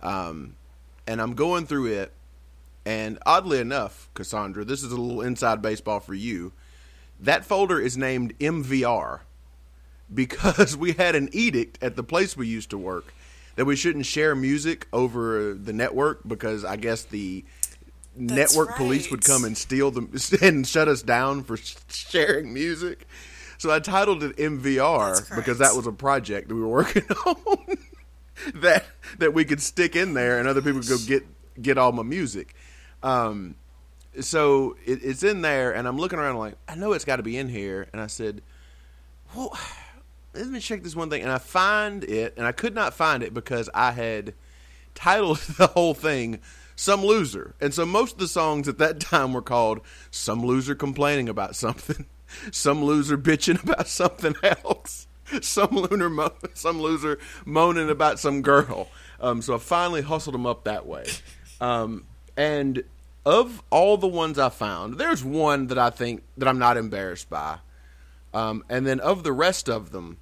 Um, 0.02 0.56
and 1.08 1.22
I'm 1.22 1.34
going 1.34 1.66
through 1.68 1.88
it. 1.88 2.14
And 2.86 3.18
oddly 3.26 3.60
enough, 3.60 4.10
Cassandra, 4.14 4.64
this 4.64 4.84
is 4.84 4.92
a 4.92 5.02
little 5.02 5.22
inside 5.22 5.62
baseball 5.62 6.00
for 6.00 6.14
you. 6.14 6.54
That 7.20 7.46
folder 7.46 7.80
is 7.80 7.98
named 7.98 8.38
MVR 8.40 9.22
because 10.14 10.78
we 10.78 10.94
had 10.94 11.16
an 11.16 11.30
edict 11.32 11.80
at 11.82 11.96
the 11.96 12.04
place 12.04 12.38
we 12.38 12.48
used 12.48 12.70
to 12.70 12.78
work 12.78 13.14
that 13.56 13.66
we 13.66 13.76
shouldn't 13.76 14.06
share 14.06 14.36
music 14.36 14.88
over 14.92 15.54
the 15.54 15.74
network 15.74 16.22
because 16.28 16.66
I 16.66 16.76
guess 16.76 17.04
the 17.04 17.46
network 18.16 18.76
police 18.76 19.10
would 19.12 19.24
come 19.24 19.44
and 19.44 19.58
steal 19.58 19.92
them 19.92 20.12
and 20.42 20.68
shut 20.68 20.88
us 20.88 21.02
down 21.02 21.44
for 21.44 21.58
sharing 21.90 22.54
music. 22.54 23.08
So 23.58 23.72
I 23.72 23.80
titled 23.80 24.24
it 24.24 24.36
MVR 24.38 25.36
because 25.36 25.60
that 25.60 25.76
was 25.76 25.88
a 25.88 25.92
project 25.92 26.50
that 26.50 26.56
we 26.56 26.62
were 26.62 26.68
working 26.68 27.04
on 27.26 27.78
that 28.56 28.86
that 29.20 29.34
we 29.34 29.46
could 29.46 29.62
stick 29.62 29.96
in 29.96 30.14
there 30.14 30.40
and 30.40 30.48
other 30.48 30.62
people 30.62 30.82
could 30.82 30.90
go 30.90 30.98
get 31.06 31.26
get 31.62 31.78
all 31.78 31.92
my 31.92 32.04
music. 32.04 32.56
Um, 33.04 33.56
so 34.20 34.76
it, 34.86 35.04
it's 35.04 35.24
in 35.24 35.42
there, 35.42 35.74
and 35.74 35.88
I'm 35.88 35.98
looking 35.98 36.20
around 36.20 36.38
like 36.38 36.56
I 36.68 36.76
know 36.76 36.94
it's 36.94 37.06
got 37.06 37.18
to 37.18 37.24
be 37.24 37.38
in 37.38 37.50
here, 37.50 37.88
and 37.92 38.02
I 38.02 38.08
said, 38.08 38.42
"Well, 39.36 39.58
let 40.34 40.48
me 40.48 40.60
check 40.60 40.84
this 40.84 40.96
one 40.96 41.10
thing," 41.10 41.22
and 41.22 41.32
I 41.32 41.38
find 41.38 42.04
it, 42.04 42.34
and 42.38 42.46
I 42.46 42.52
could 42.52 42.74
not 42.74 42.94
find 42.94 43.24
it 43.24 43.34
because 43.34 43.70
I 43.74 43.92
had 43.92 44.34
titled 44.94 45.38
the 45.58 45.68
whole 45.68 45.94
thing 45.94 46.40
"Some 46.76 47.04
Loser," 47.04 47.56
and 47.60 47.74
so 47.74 47.86
most 47.86 48.14
of 48.14 48.20
the 48.20 48.28
songs 48.28 48.68
at 48.68 48.78
that 48.78 49.00
time 49.00 49.34
were 49.34 49.42
called 49.42 49.82
"Some 50.12 50.46
Loser 50.46 50.76
Complaining 50.76 51.30
About 51.30 51.56
Something," 51.56 52.06
"Some 52.52 52.84
Loser 52.84 53.18
Bitching 53.18 53.62
About 53.64 53.88
Something 53.88 54.36
Else." 54.44 55.08
Some 55.42 55.72
loser, 55.72 56.08
mo- 56.08 56.34
some 56.54 56.80
loser 56.80 57.18
moaning 57.46 57.90
about 57.90 58.20
some 58.20 58.44
girl. 58.44 58.90
Um, 59.20 59.42
so 59.42 59.56
I 59.56 59.58
finally 59.58 60.04
hustled 60.04 60.36
them 60.36 60.46
up 60.46 60.66
that 60.66 60.86
way. 60.86 61.06
Um, 61.60 62.06
and 62.38 62.84
of 63.26 63.64
all 63.72 63.98
the 63.98 64.08
ones 64.08 64.38
I 64.38 64.50
found, 64.50 65.00
there's 65.00 65.24
one 65.24 65.66
that 65.68 65.80
I 65.80 65.90
think 65.90 66.22
that 66.38 66.48
I'm 66.48 66.60
not 66.60 66.78
embarrassed 66.78 67.28
by. 67.28 67.58
Um, 68.36 68.64
and 68.70 68.86
then 68.86 69.00
of 69.00 69.24
the 69.24 69.32
rest 69.34 69.68
of 69.68 69.92
them, 69.92 70.18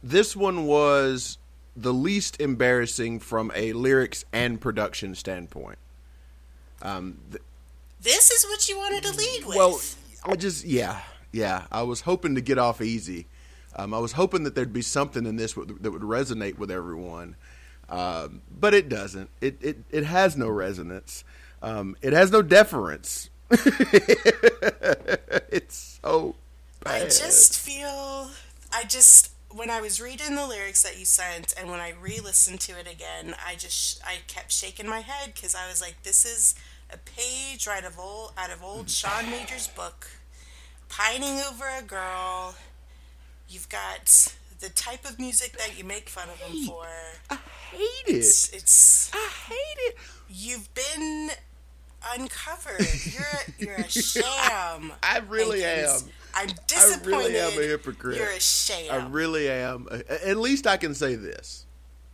this 0.00 0.36
one 0.36 0.64
was 0.66 1.38
the 1.74 1.92
least 1.92 2.40
embarrassing 2.40 3.18
from 3.18 3.50
a 3.54 3.72
lyrics 3.72 4.24
and 4.32 4.60
production 4.60 5.16
standpoint. 5.16 5.78
Um, 6.82 7.18
th- 7.32 7.42
This 8.00 8.30
is 8.30 8.44
what 8.44 8.68
you 8.68 8.78
wanted 8.78 9.02
to 9.04 9.16
lead 9.16 9.44
with. 9.44 9.56
well, 9.56 9.80
I 10.24 10.36
just 10.36 10.64
yeah, 10.64 11.00
yeah. 11.32 11.66
I 11.70 11.82
was 11.82 12.02
hoping 12.02 12.34
to 12.34 12.40
get 12.40 12.58
off 12.58 12.80
easy. 12.80 13.26
Um, 13.74 13.94
I 13.94 13.98
was 13.98 14.12
hoping 14.12 14.44
that 14.44 14.54
there'd 14.54 14.72
be 14.72 14.82
something 14.82 15.26
in 15.26 15.36
this 15.36 15.54
w- 15.54 15.78
that 15.80 15.90
would 15.90 16.02
resonate 16.02 16.58
with 16.58 16.70
everyone, 16.70 17.36
um, 17.88 18.42
but 18.60 18.74
it 18.74 18.88
doesn't. 18.88 19.30
It 19.40 19.56
it 19.60 19.78
it 19.90 20.04
has 20.04 20.36
no 20.36 20.48
resonance. 20.48 21.24
Um, 21.62 21.96
it 22.02 22.12
has 22.12 22.30
no 22.30 22.42
deference. 22.42 23.30
it's 25.50 25.98
so 26.02 26.34
I 26.86 27.00
just 27.00 27.58
feel 27.58 28.30
I 28.72 28.84
just 28.84 29.30
when 29.50 29.70
I 29.70 29.80
was 29.80 30.00
reading 30.00 30.34
the 30.34 30.46
lyrics 30.46 30.82
that 30.82 30.98
you 30.98 31.04
sent 31.04 31.54
and 31.58 31.70
when 31.70 31.78
I 31.80 31.92
re-listened 32.00 32.60
to 32.60 32.72
it 32.72 32.86
again, 32.90 33.34
I 33.46 33.54
just 33.54 34.02
I 34.04 34.16
kept 34.26 34.50
shaking 34.52 34.88
my 34.88 35.00
head 35.00 35.32
because 35.34 35.54
I 35.54 35.68
was 35.68 35.80
like, 35.80 35.96
this 36.02 36.24
is 36.24 36.54
a 36.92 36.98
page 36.98 37.66
right 37.66 37.84
of 37.84 37.98
old 37.98 38.32
out 38.36 38.50
of 38.50 38.62
old 38.62 38.90
Sean 38.90 39.30
Major's 39.30 39.68
book, 39.68 40.08
pining 40.88 41.40
over 41.50 41.64
a 41.78 41.82
girl. 41.82 42.54
You've 43.48 43.68
got 43.68 44.34
the 44.60 44.68
type 44.70 45.04
of 45.04 45.18
music 45.18 45.56
that 45.58 45.76
you 45.78 45.84
make 45.84 46.08
fun 46.08 46.28
of 46.28 46.36
him 46.40 46.66
for. 46.66 46.86
I 47.30 47.38
hate 47.70 48.08
it. 48.08 48.16
It's, 48.16 48.50
it's 48.52 49.10
I 49.12 49.28
hate 49.48 49.78
it. 49.88 49.96
you've 50.30 50.68
been 50.74 51.30
uncovered. 52.14 52.86
You're 53.12 53.22
a, 53.22 53.52
you're 53.58 53.74
a 53.86 53.88
sham. 53.88 54.92
I 55.02 55.20
really 55.28 55.64
And- 55.64 55.86
am. 55.88 56.00
I'm 56.34 56.48
disappointed. 56.66 57.12
I 57.14 57.18
really 57.18 57.38
am 57.38 57.58
a 57.58 57.62
hypocrite. 57.66 58.16
You're 58.16 58.30
a 58.30 58.40
sham. 58.40 58.90
I 58.90 59.06
really 59.08 59.50
am. 59.50 59.86
At 60.08 60.38
least 60.38 60.66
I 60.66 60.78
can 60.78 60.94
say 60.94 61.14
this. 61.14 61.66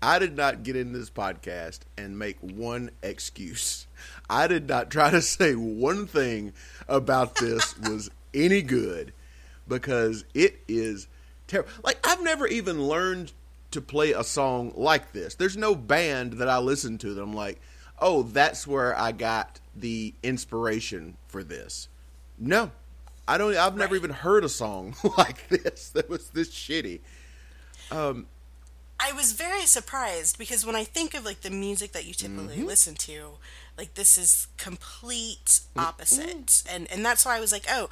I 0.02 0.18
did 0.18 0.36
not 0.36 0.64
get 0.64 0.74
in 0.74 0.92
this 0.92 1.08
podcast 1.08 1.80
and 1.96 2.18
make 2.18 2.36
one 2.40 2.90
excuse. 3.02 3.86
I 4.30 4.46
did 4.46 4.68
not 4.68 4.90
try 4.90 5.10
to 5.10 5.22
say 5.22 5.54
one 5.54 6.06
thing 6.06 6.52
about 6.88 7.36
this 7.36 7.78
was 7.78 8.10
any 8.34 8.62
good 8.62 9.12
because 9.66 10.24
it 10.34 10.60
is 10.68 11.08
terrible. 11.46 11.70
Like 11.82 11.98
I've 12.06 12.22
never 12.22 12.46
even 12.46 12.82
learned 12.86 13.32
to 13.70 13.80
play 13.80 14.12
a 14.12 14.24
song 14.24 14.72
like 14.76 15.12
this. 15.12 15.34
There's 15.34 15.56
no 15.56 15.74
band 15.74 16.34
that 16.34 16.48
I 16.48 16.58
listen 16.58 16.98
to 16.98 17.14
that 17.14 17.22
I'm 17.22 17.34
like, 17.34 17.60
"Oh, 17.98 18.22
that's 18.22 18.66
where 18.66 18.98
I 18.98 19.12
got 19.12 19.60
the 19.76 20.14
inspiration 20.22 21.16
for 21.28 21.42
this." 21.42 21.88
No. 22.38 22.70
I 23.26 23.36
don't 23.36 23.54
I've 23.56 23.76
never 23.76 23.94
even 23.94 24.10
heard 24.10 24.42
a 24.42 24.48
song 24.48 24.96
like 25.18 25.48
this 25.48 25.90
that 25.90 26.08
was 26.08 26.30
this 26.30 26.50
shitty. 26.50 27.00
Um, 27.90 28.26
I 29.00 29.12
was 29.12 29.32
very 29.32 29.66
surprised 29.66 30.38
because 30.38 30.66
when 30.66 30.74
I 30.76 30.84
think 30.84 31.14
of 31.14 31.24
like 31.24 31.40
the 31.42 31.50
music 31.50 31.92
that 31.92 32.04
you 32.04 32.14
typically 32.14 32.56
Mm-hmm. 32.56 32.66
listen 32.66 32.94
to, 32.96 33.32
like 33.76 33.94
this 33.94 34.18
is 34.18 34.48
complete 34.56 35.60
opposite, 35.76 36.62
and 36.70 36.90
and 36.90 37.04
that's 37.04 37.24
why 37.24 37.36
I 37.36 37.40
was 37.40 37.52
like, 37.52 37.64
oh. 37.70 37.88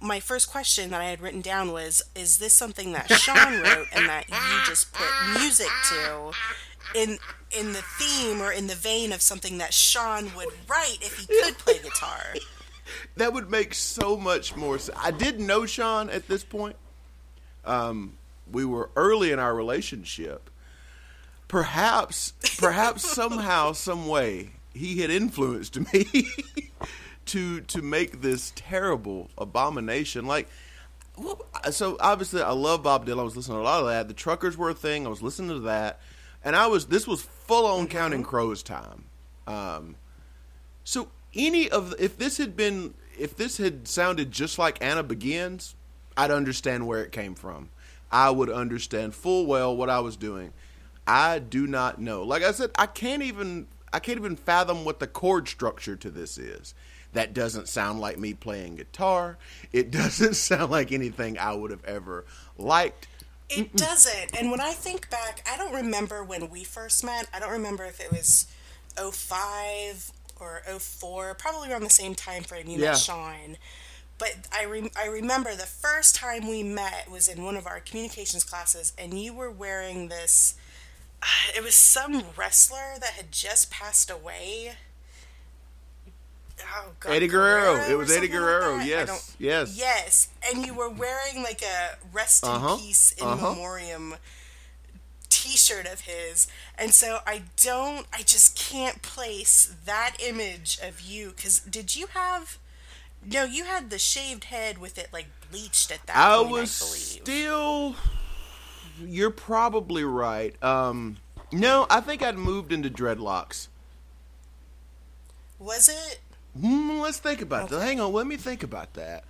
My 0.00 0.20
first 0.20 0.48
question 0.48 0.90
that 0.90 1.00
I 1.00 1.06
had 1.06 1.20
written 1.20 1.40
down 1.40 1.72
was, 1.72 2.02
"Is 2.14 2.38
this 2.38 2.54
something 2.54 2.92
that 2.92 3.10
Sean 3.10 3.60
wrote 3.62 3.88
and 3.92 4.08
that 4.08 4.28
you 4.28 4.64
just 4.64 4.92
put 4.92 5.08
music 5.40 5.66
to, 5.88 6.30
in 6.94 7.18
in 7.50 7.72
the 7.72 7.82
theme 7.98 8.40
or 8.40 8.52
in 8.52 8.68
the 8.68 8.76
vein 8.76 9.12
of 9.12 9.20
something 9.20 9.58
that 9.58 9.74
Sean 9.74 10.36
would 10.36 10.50
write 10.68 10.98
if 11.00 11.18
he 11.18 11.26
could 11.26 11.58
play 11.58 11.78
guitar?" 11.82 12.34
That 13.16 13.32
would 13.32 13.50
make 13.50 13.74
so 13.74 14.16
much 14.16 14.54
more 14.54 14.78
sense. 14.78 14.96
I 15.02 15.10
didn't 15.10 15.46
know 15.48 15.66
Sean 15.66 16.08
at 16.10 16.28
this 16.28 16.44
point. 16.44 16.76
Um, 17.64 18.16
we 18.52 18.64
were 18.64 18.90
early 18.96 19.32
in 19.32 19.38
our 19.38 19.54
relationship. 19.54 20.50
Perhaps, 21.48 22.32
perhaps 22.58 23.08
somehow, 23.08 23.72
some 23.72 24.06
way, 24.06 24.52
he 24.74 25.00
had 25.00 25.10
influenced 25.10 25.78
me 25.92 26.06
to 27.26 27.60
to 27.62 27.82
make 27.82 28.22
this 28.22 28.52
terrible 28.56 29.30
abomination. 29.36 30.26
Like, 30.26 30.48
so 31.70 31.96
obviously, 32.00 32.42
I 32.42 32.52
love 32.52 32.82
Bob 32.82 33.06
Dylan. 33.06 33.20
I 33.20 33.24
was 33.24 33.36
listening 33.36 33.58
to 33.58 33.62
a 33.62 33.64
lot 33.64 33.80
of 33.80 33.88
that. 33.88 34.08
The 34.08 34.14
Truckers 34.14 34.56
were 34.56 34.70
a 34.70 34.74
thing. 34.74 35.06
I 35.06 35.10
was 35.10 35.22
listening 35.22 35.50
to 35.50 35.60
that, 35.60 36.00
and 36.44 36.56
I 36.56 36.66
was. 36.66 36.86
This 36.86 37.06
was 37.06 37.22
full 37.22 37.66
on 37.66 37.86
Counting 37.86 38.22
Crows 38.22 38.62
time. 38.62 39.04
Um, 39.46 39.96
so 40.84 41.08
any 41.34 41.68
of 41.68 41.90
the, 41.90 42.04
if 42.04 42.16
this 42.16 42.38
had 42.38 42.56
been 42.56 42.94
if 43.18 43.36
this 43.36 43.58
had 43.58 43.86
sounded 43.86 44.30
just 44.30 44.58
like 44.58 44.78
Anna 44.80 45.02
Begins, 45.02 45.74
I'd 46.16 46.30
understand 46.30 46.86
where 46.86 47.02
it 47.02 47.12
came 47.12 47.34
from. 47.34 47.70
I 48.12 48.30
would 48.30 48.50
understand 48.50 49.14
full 49.14 49.46
well 49.46 49.76
what 49.76 49.88
I 49.90 50.00
was 50.00 50.16
doing. 50.16 50.52
I 51.06 51.38
do 51.40 51.66
not 51.66 52.00
know. 52.00 52.22
Like 52.22 52.42
I 52.42 52.52
said, 52.52 52.70
I 52.76 52.86
can't 52.86 53.22
even 53.22 53.66
I 53.92 53.98
can't 53.98 54.18
even 54.18 54.36
fathom 54.36 54.84
what 54.84 55.00
the 55.00 55.06
chord 55.06 55.48
structure 55.48 55.96
to 55.96 56.10
this 56.10 56.38
is. 56.38 56.74
That 57.12 57.34
doesn't 57.34 57.68
sound 57.68 58.00
like 58.00 58.18
me 58.18 58.32
playing 58.34 58.76
guitar. 58.76 59.36
It 59.72 59.90
doesn't 60.00 60.34
sound 60.34 60.70
like 60.70 60.92
anything 60.92 61.38
I 61.38 61.54
would 61.54 61.70
have 61.70 61.84
ever 61.84 62.24
liked. 62.56 63.08
It 63.50 63.76
doesn't. 63.76 64.38
And 64.38 64.50
when 64.50 64.62
I 64.62 64.72
think 64.72 65.10
back, 65.10 65.46
I 65.50 65.58
don't 65.58 65.74
remember 65.74 66.24
when 66.24 66.48
we 66.48 66.64
first 66.64 67.04
met. 67.04 67.28
I 67.34 67.38
don't 67.40 67.50
remember 67.52 67.84
if 67.84 68.00
it 68.00 68.10
was 68.10 68.46
05 68.96 70.10
or 70.40 70.62
04, 70.66 71.34
probably 71.34 71.70
around 71.70 71.82
the 71.82 71.90
same 71.90 72.14
time 72.14 72.44
frame 72.44 72.66
you 72.68 72.78
Yeah. 72.78 72.90
met 72.92 72.98
Sean. 72.98 73.56
But 74.18 74.46
I, 74.52 74.64
re- 74.64 74.90
I 74.96 75.06
remember 75.06 75.50
the 75.54 75.66
first 75.66 76.14
time 76.14 76.48
we 76.48 76.62
met 76.62 77.10
was 77.10 77.26
in 77.28 77.42
one 77.44 77.56
of 77.56 77.66
our 77.66 77.80
communications 77.80 78.44
classes, 78.44 78.92
and 78.96 79.20
you 79.20 79.34
were 79.34 79.50
wearing 79.50 80.08
this. 80.08 80.54
It 81.56 81.62
was 81.62 81.74
some 81.74 82.22
wrestler 82.36 82.94
that 83.00 83.12
had 83.14 83.32
just 83.32 83.70
passed 83.70 84.10
away. 84.10 84.74
Oh, 86.60 86.90
God, 87.00 87.12
Eddie 87.12 87.26
Guerrero. 87.28 87.74
It 87.88 87.96
was 87.96 88.10
Eddie 88.10 88.28
something 88.28 88.30
like 88.30 88.60
Guerrero, 88.60 88.76
yes, 88.78 89.34
yes. 89.38 89.76
Yes, 89.76 90.28
and 90.48 90.64
you 90.64 90.74
were 90.74 90.88
wearing 90.90 91.42
like 91.42 91.62
a 91.62 91.96
rest 92.12 92.44
in 92.44 92.50
Uh-huh, 92.50 92.76
peace 92.76 93.12
in 93.12 93.26
uh-huh. 93.26 93.50
memoriam 93.50 94.14
t-shirt 95.28 95.86
of 95.86 96.02
his 96.02 96.46
and 96.78 96.92
so 96.92 97.18
i 97.26 97.42
don't 97.56 98.06
i 98.12 98.18
just 98.18 98.54
can't 98.56 99.00
place 99.02 99.74
that 99.86 100.14
image 100.20 100.78
of 100.86 101.00
you 101.00 101.30
because 101.34 101.60
did 101.60 101.96
you 101.96 102.06
have 102.08 102.58
no 103.24 103.44
you 103.44 103.64
had 103.64 103.90
the 103.90 103.98
shaved 103.98 104.44
head 104.44 104.78
with 104.78 104.98
it 104.98 105.08
like 105.12 105.26
bleached 105.50 105.90
at 105.90 106.06
that 106.06 106.16
I 106.16 106.36
point 106.36 106.50
was 106.50 106.82
i 106.82 106.96
still. 106.96 107.96
You're 109.00 109.30
probably 109.30 110.04
right. 110.04 110.62
Um, 110.62 111.16
no, 111.50 111.86
I 111.90 112.00
think 112.00 112.22
I'd 112.22 112.36
moved 112.36 112.72
into 112.72 112.90
dreadlocks. 112.90 113.68
was 115.58 115.88
it 115.88 116.20
Hmm, 116.58 117.00
let's 117.00 117.18
think 117.18 117.40
about 117.40 117.70
that. 117.70 117.80
Hang 117.80 118.00
on, 118.00 118.12
let 118.12 118.26
me 118.26 118.36
think 118.36 118.62
about 118.62 118.94
that. 118.94 119.24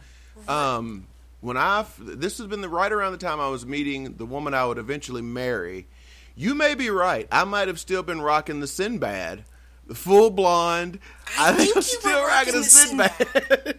Um, 0.49 1.07
when 1.41 1.57
I 1.57 1.85
this 1.99 2.39
has 2.39 2.47
been 2.47 2.63
the 2.63 2.69
right 2.69 2.91
around 2.91 3.13
the 3.13 3.19
time 3.19 3.41
I 3.41 3.49
was 3.49 3.65
meeting 3.67 4.17
the 4.17 4.27
woman 4.27 4.55
I 4.55 4.65
would 4.67 4.79
eventually 4.79 5.23
marry. 5.23 5.87
You 6.35 6.55
may 6.55 6.75
be 6.75 6.89
right. 6.91 7.29
I 7.31 7.45
might 7.45 7.69
have 7.69 7.79
still 7.79 8.03
been 8.03 8.23
rocking 8.23 8.61
the 8.61 8.67
Sinbad, 8.67 9.45
full 9.95 10.31
blonde. 10.31 10.99
I 11.39 11.53
think 11.53 11.61
I'm 11.61 11.67
you 11.69 11.73
were 11.77 11.83
still 11.83 12.27
rocking 12.27 12.53
the 12.55 12.65
Sinbad. 12.65 13.79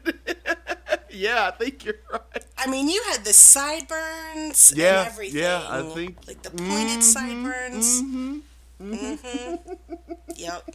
yeah, 1.12 1.48
I 1.48 1.52
think 1.52 1.86
you're 1.86 1.96
right. 2.12 2.22
i 2.58 2.68
mean 2.68 2.90
you 2.90 3.02
had 3.12 3.24
the 3.24 3.34
sideburns 3.34 4.74
Yeah, 4.76 5.00
and 5.02 5.08
everything. 5.08 5.40
yeah, 5.42 5.66
I 5.70 5.82
think- 5.84 6.18
like 6.28 6.42
the 6.42 6.50
pointed 6.50 7.00
mm-hmm, 7.00 7.02
sideburns. 7.02 8.02
mm-hmm. 8.02 8.40
mm-hmm. 8.82 9.06
mm-hmm. 9.06 9.94
yep 10.36 10.68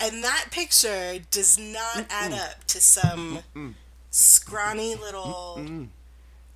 and 0.00 0.24
that 0.24 0.46
picture 0.50 1.18
does 1.30 1.58
not 1.58 2.06
add 2.10 2.32
up 2.32 2.64
to 2.68 2.80
some 2.80 3.40
scrawny 4.10 4.94
little 4.94 5.60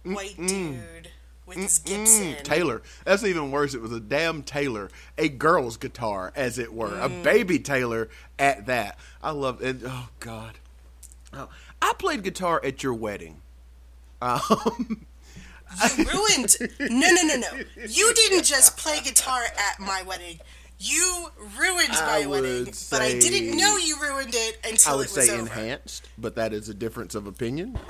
white 0.04 0.36
dude 0.36 1.08
with 1.46 1.58
his 1.58 1.78
mm, 1.80 1.82
mm, 1.82 1.86
Gibson. 1.86 2.44
Taylor. 2.44 2.82
That's 3.04 3.24
even 3.24 3.50
worse. 3.50 3.74
It 3.74 3.82
was 3.82 3.92
a 3.92 4.00
damn 4.00 4.42
Taylor, 4.42 4.90
a 5.18 5.28
girl's 5.28 5.76
guitar, 5.76 6.32
as 6.34 6.58
it 6.58 6.72
were, 6.72 6.98
a 6.98 7.08
mm. 7.08 7.22
baby 7.22 7.58
Taylor 7.58 8.08
at 8.38 8.66
that. 8.66 8.98
I 9.22 9.30
love 9.30 9.62
it. 9.62 9.76
Oh 9.84 10.08
God, 10.20 10.58
oh, 11.32 11.48
I 11.82 11.92
played 11.98 12.22
guitar 12.22 12.60
at 12.64 12.82
your 12.82 12.94
wedding. 12.94 13.40
Um, 14.22 15.06
You 15.98 16.04
ruined. 16.04 16.56
No, 16.80 17.10
no, 17.10 17.22
no, 17.22 17.36
no. 17.36 17.48
You 17.88 18.14
didn't 18.14 18.44
just 18.44 18.76
play 18.76 19.00
guitar 19.00 19.42
at 19.42 19.80
my 19.80 20.02
wedding. 20.02 20.38
You 20.78 21.28
ruined 21.58 21.90
my 21.90 22.26
wedding, 22.26 22.72
but 22.90 23.00
I 23.00 23.18
didn't 23.18 23.56
know 23.56 23.76
you 23.76 23.96
ruined 24.00 24.34
it 24.34 24.58
until 24.64 24.92
I 24.92 24.96
would 24.96 25.06
it 25.06 25.14
was 25.14 25.26
say 25.26 25.32
over. 25.32 25.42
enhanced, 25.42 26.08
but 26.18 26.34
that 26.36 26.52
is 26.52 26.68
a 26.68 26.74
difference 26.74 27.14
of 27.14 27.26
opinion. 27.26 27.78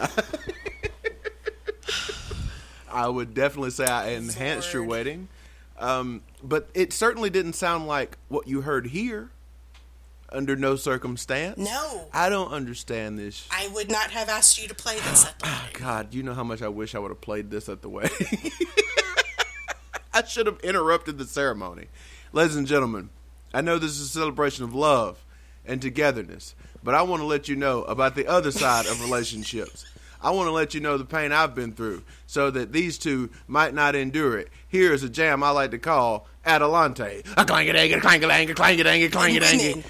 I 2.94 3.08
would 3.08 3.34
definitely 3.34 3.70
say 3.70 3.86
I 3.86 4.10
enhanced 4.10 4.72
your 4.72 4.84
wedding, 4.84 5.28
um, 5.78 6.22
but 6.42 6.68
it 6.74 6.92
certainly 6.92 7.28
didn't 7.28 7.54
sound 7.54 7.86
like 7.86 8.16
what 8.28 8.46
you 8.46 8.60
heard 8.62 8.86
here. 8.86 9.30
Under 10.32 10.56
no 10.56 10.74
circumstance. 10.74 11.58
No. 11.58 12.08
I 12.12 12.28
don't 12.28 12.50
understand 12.50 13.18
this. 13.18 13.46
I 13.52 13.68
would 13.68 13.88
not 13.88 14.10
have 14.10 14.28
asked 14.28 14.60
you 14.60 14.66
to 14.66 14.74
play 14.74 14.96
this 14.96 15.26
at 15.26 15.38
the 15.38 15.44
wedding. 15.44 15.80
God, 15.80 16.14
you 16.14 16.24
know 16.24 16.34
how 16.34 16.42
much 16.42 16.60
I 16.60 16.66
wish 16.66 16.96
I 16.96 16.98
would 16.98 17.10
have 17.10 17.20
played 17.20 17.50
this 17.50 17.68
at 17.68 17.82
the 17.82 17.88
wedding. 17.88 18.26
I 20.14 20.24
should 20.24 20.46
have 20.46 20.58
interrupted 20.60 21.18
the 21.18 21.24
ceremony. 21.24 21.86
Ladies 22.32 22.56
and 22.56 22.66
gentlemen, 22.66 23.10
I 23.52 23.60
know 23.60 23.78
this 23.78 23.92
is 23.92 24.00
a 24.00 24.08
celebration 24.08 24.64
of 24.64 24.74
love 24.74 25.24
and 25.64 25.80
togetherness, 25.80 26.56
but 26.82 26.94
I 26.94 27.02
want 27.02 27.20
to 27.22 27.26
let 27.26 27.48
you 27.48 27.54
know 27.54 27.82
about 27.82 28.16
the 28.16 28.26
other 28.26 28.50
side 28.50 28.86
of 28.86 29.00
relationships. 29.00 29.84
I 30.24 30.30
want 30.30 30.48
to 30.48 30.52
let 30.52 30.72
you 30.72 30.80
know 30.80 30.96
the 30.96 31.04
pain 31.04 31.32
I've 31.32 31.54
been 31.54 31.72
through 31.72 32.02
so 32.26 32.50
that 32.50 32.72
these 32.72 32.96
two 32.96 33.28
might 33.46 33.74
not 33.74 33.94
endure 33.94 34.38
it. 34.38 34.48
Here 34.66 34.94
is 34.94 35.02
a 35.02 35.10
jam 35.10 35.44
I 35.44 35.50
like 35.50 35.70
to 35.72 35.78
call 35.78 36.26
Adelante. 36.46 37.22
A 37.36 37.44
clang 37.44 37.68
a 37.68 37.74
dang 37.74 37.92
a 37.92 38.00
clang 38.00 38.24
a 38.24 38.26
dang 38.26 38.50
a 38.50 38.54
clang 38.54 38.80
a 38.80 38.84
dang 38.84 39.02
a 39.02 39.08
clang 39.10 39.36
a 39.36 39.40
dang 39.40 39.84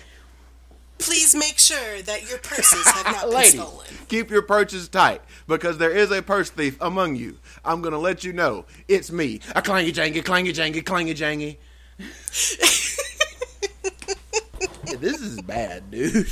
please 0.98 1.34
make 1.34 1.58
sure 1.58 2.02
that 2.02 2.28
your 2.28 2.38
purses 2.38 2.86
have 2.86 3.06
not 3.06 3.22
been 3.24 3.34
Ladies, 3.34 3.54
stolen. 3.54 3.86
keep 4.08 4.30
your 4.30 4.42
purses 4.42 4.88
tight 4.88 5.20
because 5.46 5.78
there 5.78 5.90
is 5.90 6.10
a 6.10 6.22
purse 6.22 6.50
thief 6.50 6.76
among 6.80 7.16
you. 7.16 7.36
I'm 7.64 7.82
gonna 7.82 7.98
let 7.98 8.24
you 8.24 8.32
know 8.32 8.64
it's 8.88 9.10
me. 9.12 9.40
A 9.54 9.62
clangy 9.62 9.92
jangy, 9.92 10.22
clangy 10.22 10.52
jangy, 10.54 10.82
clangy 10.82 11.14
jangy. 11.14 11.56
this 15.00 15.20
is 15.20 15.40
bad, 15.42 15.90
dude. 15.90 16.26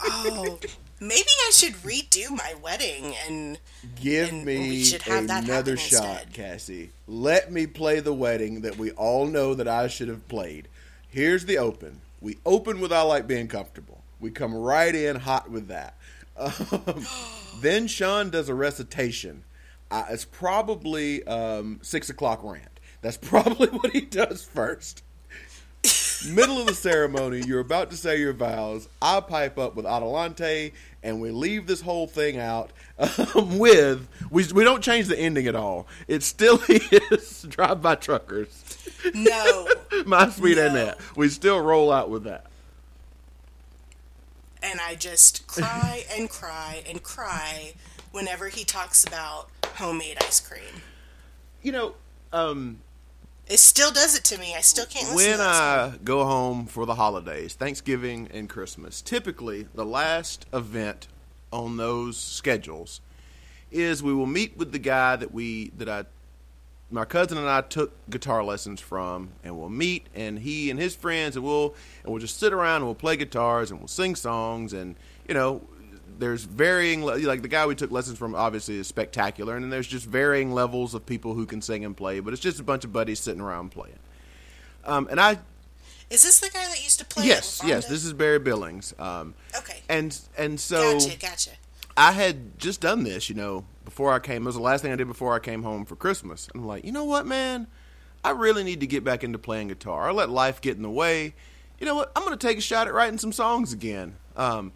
Oh, 0.00 0.58
maybe 1.06 1.28
I 1.46 1.50
should 1.52 1.74
redo 1.74 2.30
my 2.30 2.54
wedding 2.62 3.14
and 3.26 3.58
Give 4.00 4.28
And 4.30 4.44
me 4.44 4.58
we 4.70 4.84
should 4.84 5.02
have 5.02 5.28
that 5.28 5.44
another 5.44 5.76
shot, 5.76 6.04
instead. 6.24 6.32
Cassie. 6.32 6.90
Let 7.06 7.52
me 7.52 7.66
play 7.66 8.00
the 8.00 8.14
wedding 8.14 8.62
that 8.62 8.78
we 8.78 8.90
all 8.92 9.26
know 9.26 9.54
that 9.54 9.68
I 9.68 9.88
should 9.88 10.08
have 10.08 10.26
played. 10.28 10.68
Here's 11.08 11.44
the 11.44 11.58
open. 11.58 12.00
We 12.20 12.38
open 12.46 12.80
with 12.80 12.92
I 12.92 13.02
like 13.02 13.26
being 13.26 13.48
comfortable. 13.48 14.02
We 14.20 14.30
come 14.30 14.54
right 14.54 14.94
in 14.94 15.16
hot 15.16 15.50
with 15.50 15.68
that. 15.68 15.96
Um, 16.36 17.06
then 17.60 17.86
Sean 17.86 18.30
does 18.30 18.48
a 18.48 18.54
recitation. 18.54 19.44
Uh, 19.90 20.04
it's 20.10 20.24
probably 20.24 21.24
um, 21.26 21.78
six 21.82 22.08
o'clock 22.10 22.40
rant. 22.42 22.80
That's 23.02 23.16
probably 23.22 23.68
what 23.68 23.92
he 23.92 24.00
does 24.00 24.42
first. 24.44 25.02
Middle 26.28 26.58
of 26.58 26.66
the 26.66 26.74
ceremony, 26.74 27.42
you're 27.46 27.60
about 27.60 27.90
to 27.90 27.96
say 27.96 28.18
your 28.18 28.32
vows. 28.32 28.88
I 29.02 29.20
pipe 29.20 29.58
up 29.58 29.74
with 29.76 29.84
Adelante, 29.84 30.72
and 31.02 31.20
we 31.20 31.30
leave 31.30 31.66
this 31.66 31.80
whole 31.82 32.06
thing 32.06 32.38
out 32.38 32.72
um, 32.98 33.58
with 33.58 34.08
we 34.30 34.44
we 34.52 34.64
don't 34.64 34.82
change 34.82 35.06
the 35.08 35.18
ending 35.18 35.46
at 35.46 35.54
all. 35.54 35.86
It 36.08 36.22
still 36.22 36.60
is 36.68 37.42
Drive 37.48 37.82
By 37.82 37.96
Truckers, 37.96 38.88
no. 39.14 39.68
My 40.06 40.30
Sweet 40.30 40.56
No. 40.56 40.66
Annette. 40.66 40.98
We 41.16 41.28
still 41.28 41.60
roll 41.60 41.92
out 41.92 42.08
with 42.10 42.24
that. 42.24 42.46
and 44.62 44.80
I 44.80 44.94
just 44.94 45.46
cry 45.46 46.04
and 46.16 46.30
cry 46.30 46.82
and 46.88 47.02
cry 47.02 47.74
whenever 48.12 48.48
he 48.48 48.64
talks 48.64 49.04
about 49.04 49.48
homemade 49.74 50.16
ice 50.22 50.40
cream. 50.40 50.82
You 51.62 51.72
know, 51.72 51.94
um, 52.32 52.78
It 53.46 53.58
still 53.58 53.90
does 53.90 54.16
it 54.16 54.24
to 54.24 54.38
me. 54.38 54.54
I 54.56 54.60
still 54.62 54.86
can't 54.86 55.10
listen 55.10 55.16
when 55.16 55.32
to 55.32 55.36
that 55.38 55.84
song. 55.84 55.94
I 55.94 56.04
go 56.04 56.24
home 56.24 56.66
for 56.66 56.86
the 56.86 56.94
holidays, 56.94 57.54
Thanksgiving 57.54 58.28
and 58.32 58.48
Christmas, 58.48 59.02
typically 59.02 59.66
the 59.74 59.84
last 59.84 60.46
event 60.52 61.08
on 61.52 61.76
those 61.76 62.16
schedules 62.16 63.00
is 63.70 64.02
we 64.02 64.14
will 64.14 64.26
meet 64.26 64.56
with 64.56 64.72
the 64.72 64.78
guy 64.78 65.16
that 65.16 65.32
we 65.32 65.70
that 65.76 65.88
I 65.88 66.04
my 66.90 67.04
cousin 67.04 67.38
and 67.38 67.48
I 67.48 67.60
took 67.62 67.92
guitar 68.08 68.44
lessons 68.44 68.80
from, 68.80 69.30
and 69.42 69.58
we'll 69.58 69.68
meet, 69.68 70.06
and 70.14 70.38
he 70.38 70.70
and 70.70 70.78
his 70.78 70.94
friends, 70.94 71.34
and 71.34 71.44
we'll 71.44 71.74
and 72.02 72.12
we'll 72.12 72.20
just 72.20 72.38
sit 72.38 72.52
around 72.52 72.76
and 72.76 72.84
we'll 72.86 72.94
play 72.94 73.16
guitars 73.16 73.70
and 73.70 73.80
we'll 73.80 73.88
sing 73.88 74.14
songs, 74.14 74.72
and 74.72 74.94
you 75.28 75.34
know, 75.34 75.62
there's 76.18 76.44
varying 76.44 77.02
like 77.02 77.42
the 77.42 77.48
guy 77.48 77.66
we 77.66 77.74
took 77.74 77.90
lessons 77.90 78.18
from 78.18 78.34
obviously 78.34 78.78
is 78.78 78.86
spectacular, 78.86 79.54
and 79.54 79.64
then 79.64 79.70
there's 79.70 79.86
just 79.86 80.06
varying 80.06 80.52
levels 80.52 80.94
of 80.94 81.04
people 81.06 81.34
who 81.34 81.46
can 81.46 81.60
sing 81.62 81.84
and 81.84 81.96
play, 81.96 82.20
but 82.20 82.32
it's 82.32 82.42
just 82.42 82.60
a 82.60 82.62
bunch 82.64 82.84
of 82.84 82.92
buddies 82.92 83.20
sitting 83.20 83.40
around 83.40 83.70
playing. 83.70 83.98
Um, 84.84 85.08
and 85.10 85.20
I 85.20 85.38
Is 86.10 86.22
this 86.22 86.40
the 86.40 86.50
guy 86.50 86.66
that 86.68 86.82
used 86.82 86.98
to 86.98 87.04
play? 87.04 87.26
yes 87.26 87.60
yes 87.64 87.86
this 87.86 88.04
is 88.04 88.12
Barry 88.12 88.38
Billings, 88.38 88.94
um, 88.98 89.34
Okay. 89.56 89.80
and 89.88 90.18
and 90.36 90.58
so 90.60 90.98
gotcha, 90.98 91.18
gotcha. 91.18 91.50
I 91.96 92.12
had 92.12 92.58
just 92.58 92.80
done 92.80 93.04
this, 93.04 93.28
you 93.28 93.36
know, 93.36 93.64
before 93.84 94.12
I 94.12 94.18
came. 94.18 94.42
It 94.42 94.46
was 94.46 94.56
the 94.56 94.60
last 94.62 94.82
thing 94.82 94.90
I 94.92 94.96
did 94.96 95.06
before 95.06 95.32
I 95.34 95.38
came 95.38 95.62
home 95.62 95.84
for 95.84 95.94
Christmas. 95.94 96.48
And 96.52 96.62
I'm 96.62 96.66
like, 96.66 96.84
you 96.84 96.90
know 96.90 97.04
what, 97.04 97.24
man? 97.24 97.68
I 98.24 98.30
really 98.30 98.64
need 98.64 98.80
to 98.80 98.86
get 98.88 99.04
back 99.04 99.22
into 99.22 99.38
playing 99.38 99.68
guitar. 99.68 100.08
I 100.08 100.12
let 100.12 100.28
life 100.28 100.60
get 100.60 100.76
in 100.76 100.82
the 100.82 100.90
way. 100.90 101.34
You 101.78 101.86
know 101.86 101.94
what? 101.94 102.10
I'm 102.16 102.24
going 102.24 102.36
to 102.36 102.46
take 102.46 102.58
a 102.58 102.60
shot 102.60 102.88
at 102.88 102.94
writing 102.94 103.18
some 103.18 103.30
songs 103.30 103.72
again. 103.72 104.16
Um, 104.36 104.72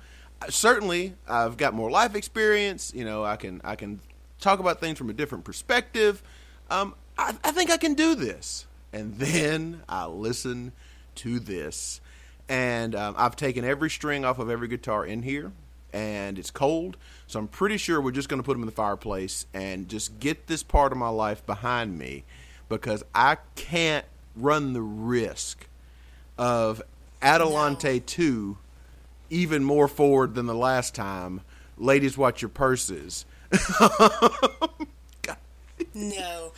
certainly 0.48 1.14
I've 1.28 1.56
got 1.56 1.74
more 1.74 1.90
life 1.90 2.14
experience. 2.14 2.92
You 2.94 3.04
know, 3.04 3.24
I 3.24 3.36
can 3.36 3.60
I 3.64 3.76
can 3.76 4.00
talk 4.40 4.60
about 4.60 4.80
things 4.80 4.98
from 4.98 5.10
a 5.10 5.14
different 5.14 5.44
perspective. 5.44 6.22
Um, 6.70 6.94
I, 7.16 7.34
I 7.42 7.50
think 7.52 7.70
I 7.70 7.76
can 7.76 7.94
do 7.94 8.14
this. 8.14 8.66
And 8.90 9.16
then 9.16 9.82
I 9.86 10.06
listen 10.06 10.72
to 11.16 11.38
this, 11.40 12.00
and 12.48 12.94
um, 12.94 13.14
I've 13.18 13.36
taken 13.36 13.62
every 13.62 13.90
string 13.90 14.24
off 14.24 14.38
of 14.38 14.48
every 14.48 14.66
guitar 14.66 15.04
in 15.04 15.24
here, 15.24 15.52
and 15.92 16.38
it's 16.38 16.50
cold. 16.50 16.96
So 17.26 17.38
I'm 17.38 17.48
pretty 17.48 17.76
sure 17.76 18.00
we're 18.00 18.12
just 18.12 18.30
going 18.30 18.40
to 18.40 18.46
put 18.46 18.54
them 18.54 18.62
in 18.62 18.66
the 18.66 18.72
fireplace 18.72 19.44
and 19.52 19.90
just 19.90 20.20
get 20.20 20.46
this 20.46 20.62
part 20.62 20.90
of 20.90 20.96
my 20.96 21.10
life 21.10 21.44
behind 21.44 21.98
me, 21.98 22.24
because 22.70 23.04
I 23.14 23.36
can't 23.56 24.06
run 24.34 24.72
the 24.72 24.80
risk 24.80 25.66
of 26.38 26.80
Adelante 27.20 28.00
two 28.00 28.56
even 29.30 29.64
more 29.64 29.88
forward 29.88 30.34
than 30.34 30.46
the 30.46 30.54
last 30.54 30.94
time. 30.94 31.42
Ladies, 31.76 32.18
watch 32.18 32.42
your 32.42 32.48
purses. 32.48 33.24
No, 35.94 36.52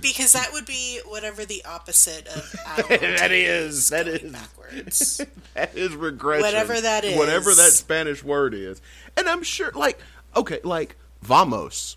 because 0.00 0.32
that 0.34 0.52
would 0.52 0.66
be 0.66 1.00
whatever 1.06 1.44
the 1.44 1.64
opposite 1.64 2.28
of 2.28 2.52
that 2.88 3.32
is. 3.32 3.88
That 3.90 4.06
is 4.06 4.30
backwards. 4.30 5.20
that 5.54 5.76
is 5.76 5.94
regression. 5.96 6.44
Whatever 6.44 6.80
that 6.80 7.04
is. 7.04 7.18
Whatever 7.18 7.54
that 7.54 7.72
Spanish 7.72 8.22
word 8.22 8.54
is. 8.54 8.80
And 9.16 9.28
I'm 9.28 9.42
sure 9.42 9.72
like 9.72 9.98
okay, 10.36 10.60
like 10.62 10.96
vamos. 11.22 11.96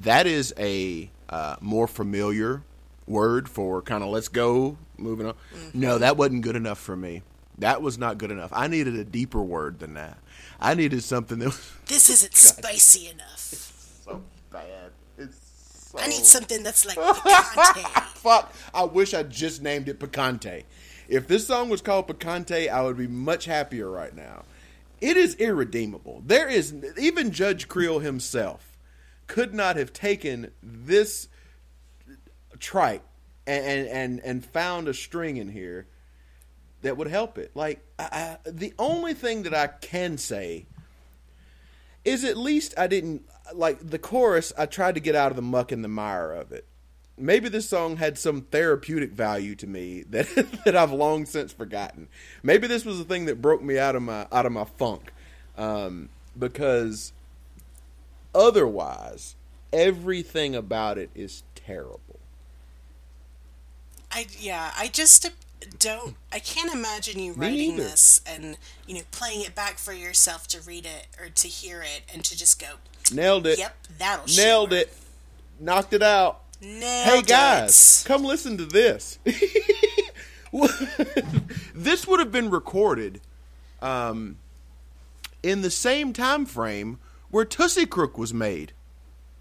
That 0.00 0.26
is 0.26 0.54
a 0.58 1.10
uh, 1.28 1.56
more 1.60 1.86
familiar 1.86 2.62
word 3.06 3.48
for 3.48 3.82
kind 3.82 4.02
of 4.02 4.10
let's 4.10 4.28
go, 4.28 4.78
moving 4.96 5.26
on. 5.26 5.34
Mm-hmm. 5.54 5.80
No, 5.80 5.98
that 5.98 6.16
wasn't 6.16 6.42
good 6.42 6.56
enough 6.56 6.78
for 6.78 6.96
me. 6.96 7.22
That 7.58 7.82
was 7.82 7.98
not 7.98 8.18
good 8.18 8.30
enough. 8.30 8.50
I 8.52 8.68
needed 8.68 8.94
a 8.94 9.04
deeper 9.04 9.42
word 9.42 9.80
than 9.80 9.94
that. 9.94 10.18
I 10.60 10.74
needed 10.74 11.02
something 11.02 11.38
that 11.40 11.46
was 11.46 11.72
This 11.86 12.08
isn't 12.10 12.34
spicy 12.34 13.08
enough. 13.08 13.52
It's 13.52 14.02
so 14.04 14.22
bad. 14.50 14.90
It's 15.16 15.36
so 15.92 15.98
I 15.98 16.06
need 16.06 16.24
something 16.24 16.62
that's 16.62 16.86
like 16.86 16.96
picante. 16.98 18.02
Fuck. 18.18 18.54
I 18.74 18.84
wish 18.84 19.14
I 19.14 19.22
just 19.22 19.62
named 19.62 19.88
it 19.88 19.98
Picante. 19.98 20.64
If 21.08 21.26
this 21.26 21.46
song 21.46 21.70
was 21.70 21.80
called 21.80 22.06
Picante, 22.06 22.68
I 22.68 22.82
would 22.82 22.98
be 22.98 23.06
much 23.06 23.46
happier 23.46 23.90
right 23.90 24.14
now. 24.14 24.44
It 25.00 25.16
is 25.16 25.34
irredeemable. 25.36 26.22
There 26.26 26.48
is 26.48 26.74
even 26.98 27.30
Judge 27.30 27.68
Creel 27.68 28.00
himself 28.00 28.76
could 29.26 29.54
not 29.54 29.76
have 29.76 29.92
taken 29.92 30.50
this 30.62 31.28
trite 32.58 33.02
and 33.46 33.64
and 33.64 33.88
and, 33.88 34.20
and 34.20 34.44
found 34.44 34.88
a 34.88 34.94
string 34.94 35.36
in 35.36 35.48
here 35.48 35.86
that 36.82 36.96
would 36.96 37.08
help 37.08 37.38
it. 37.38 37.50
Like 37.54 37.84
I, 37.98 38.36
I, 38.44 38.50
the 38.50 38.74
only 38.78 39.14
thing 39.14 39.42
that 39.44 39.54
I 39.54 39.66
can 39.66 40.18
say 40.18 40.66
is 42.04 42.24
at 42.24 42.36
least 42.36 42.74
I 42.78 42.86
didn't 42.86 43.22
like 43.54 43.90
the 43.90 43.98
chorus. 43.98 44.52
I 44.56 44.66
tried 44.66 44.94
to 44.94 45.00
get 45.00 45.14
out 45.14 45.30
of 45.30 45.36
the 45.36 45.42
muck 45.42 45.72
and 45.72 45.84
the 45.84 45.88
mire 45.88 46.32
of 46.32 46.52
it. 46.52 46.64
Maybe 47.16 47.48
this 47.48 47.68
song 47.68 47.96
had 47.96 48.16
some 48.16 48.42
therapeutic 48.42 49.10
value 49.10 49.56
to 49.56 49.66
me 49.66 50.04
that 50.10 50.28
that 50.64 50.76
I've 50.76 50.92
long 50.92 51.26
since 51.26 51.52
forgotten. 51.52 52.08
Maybe 52.42 52.66
this 52.66 52.84
was 52.84 52.98
the 52.98 53.04
thing 53.04 53.26
that 53.26 53.42
broke 53.42 53.62
me 53.62 53.78
out 53.78 53.96
of 53.96 54.02
my 54.02 54.26
out 54.30 54.46
of 54.46 54.52
my 54.52 54.64
funk, 54.64 55.12
um, 55.56 56.08
because 56.38 57.12
otherwise, 58.34 59.34
everything 59.72 60.54
about 60.54 60.96
it 60.96 61.10
is 61.14 61.42
terrible. 61.54 62.20
I 64.10 64.26
yeah, 64.38 64.72
I 64.76 64.88
just 64.88 65.30
don't. 65.78 66.14
I 66.32 66.38
can't 66.38 66.72
imagine 66.74 67.18
you 67.18 67.32
writing 67.32 67.76
this 67.76 68.20
and 68.26 68.56
you 68.86 68.94
know 68.94 69.00
playing 69.10 69.42
it 69.42 69.54
back 69.54 69.78
for 69.78 69.92
yourself 69.92 70.46
to 70.48 70.60
read 70.60 70.86
it 70.86 71.06
or 71.20 71.28
to 71.28 71.48
hear 71.48 71.82
it 71.82 72.02
and 72.12 72.24
to 72.24 72.36
just 72.36 72.60
go, 72.60 72.74
Nailed 73.12 73.46
it. 73.46 73.58
"Yep, 73.58 73.76
that'll 73.98 74.26
Nailed 74.36 74.70
shit 74.70 74.88
it. 74.88 74.96
Knocked 75.60 75.92
it 75.92 76.02
out. 76.02 76.42
Nailed 76.60 76.82
Hey 77.08 77.22
guys, 77.22 78.02
it. 78.04 78.08
come 78.08 78.24
listen 78.24 78.56
to 78.58 78.66
this. 78.66 79.18
this 81.74 82.06
would 82.06 82.20
have 82.20 82.32
been 82.32 82.50
recorded 82.50 83.20
um, 83.82 84.36
in 85.42 85.62
the 85.62 85.70
same 85.70 86.12
time 86.12 86.46
frame 86.46 86.98
where 87.30 87.44
Tussie 87.44 87.86
Crook 87.86 88.16
was 88.18 88.32
made, 88.32 88.72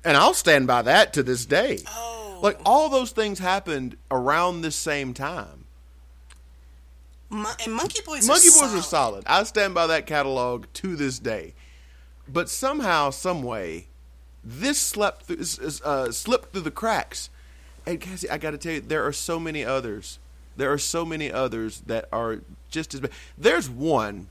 and 0.03 0.17
I'll 0.17 0.33
stand 0.33 0.67
by 0.67 0.81
that 0.83 1.13
to 1.13 1.23
this 1.23 1.45
day. 1.45 1.79
Oh. 1.87 2.39
Like 2.41 2.59
all 2.65 2.89
those 2.89 3.11
things 3.11 3.39
happened 3.39 3.97
around 4.11 4.61
this 4.61 4.75
same 4.75 5.13
time. 5.13 5.65
Mon- 7.29 7.55
and 7.63 7.73
Monkey 7.73 8.01
Boys. 8.05 8.27
Monkey 8.27 8.49
are 8.49 8.61
Boys 8.61 8.75
are 8.75 8.81
solid. 8.81 9.23
I 9.27 9.43
stand 9.43 9.73
by 9.73 9.87
that 9.87 10.05
catalog 10.05 10.65
to 10.75 10.95
this 10.95 11.19
day. 11.19 11.53
But 12.27 12.49
somehow, 12.49 13.09
some 13.09 13.43
way, 13.43 13.87
this 14.43 14.79
slept 14.79 15.25
through, 15.25 15.43
uh, 15.83 16.11
slipped 16.11 16.51
through 16.51 16.61
the 16.61 16.71
cracks. 16.71 17.29
And 17.85 18.01
Cassie, 18.01 18.29
I 18.29 18.37
got 18.37 18.51
to 18.51 18.57
tell 18.57 18.73
you, 18.73 18.81
there 18.81 19.05
are 19.05 19.13
so 19.13 19.39
many 19.39 19.63
others. 19.63 20.19
There 20.57 20.71
are 20.71 20.77
so 20.77 21.05
many 21.05 21.31
others 21.31 21.81
that 21.85 22.07
are 22.11 22.41
just 22.69 22.93
as 22.93 22.99
bad. 23.01 23.11
There's 23.37 23.69
one 23.69 24.27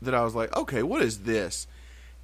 that 0.00 0.14
I 0.14 0.24
was 0.24 0.34
like, 0.34 0.56
okay, 0.56 0.82
what 0.82 1.02
is 1.02 1.20
this? 1.20 1.66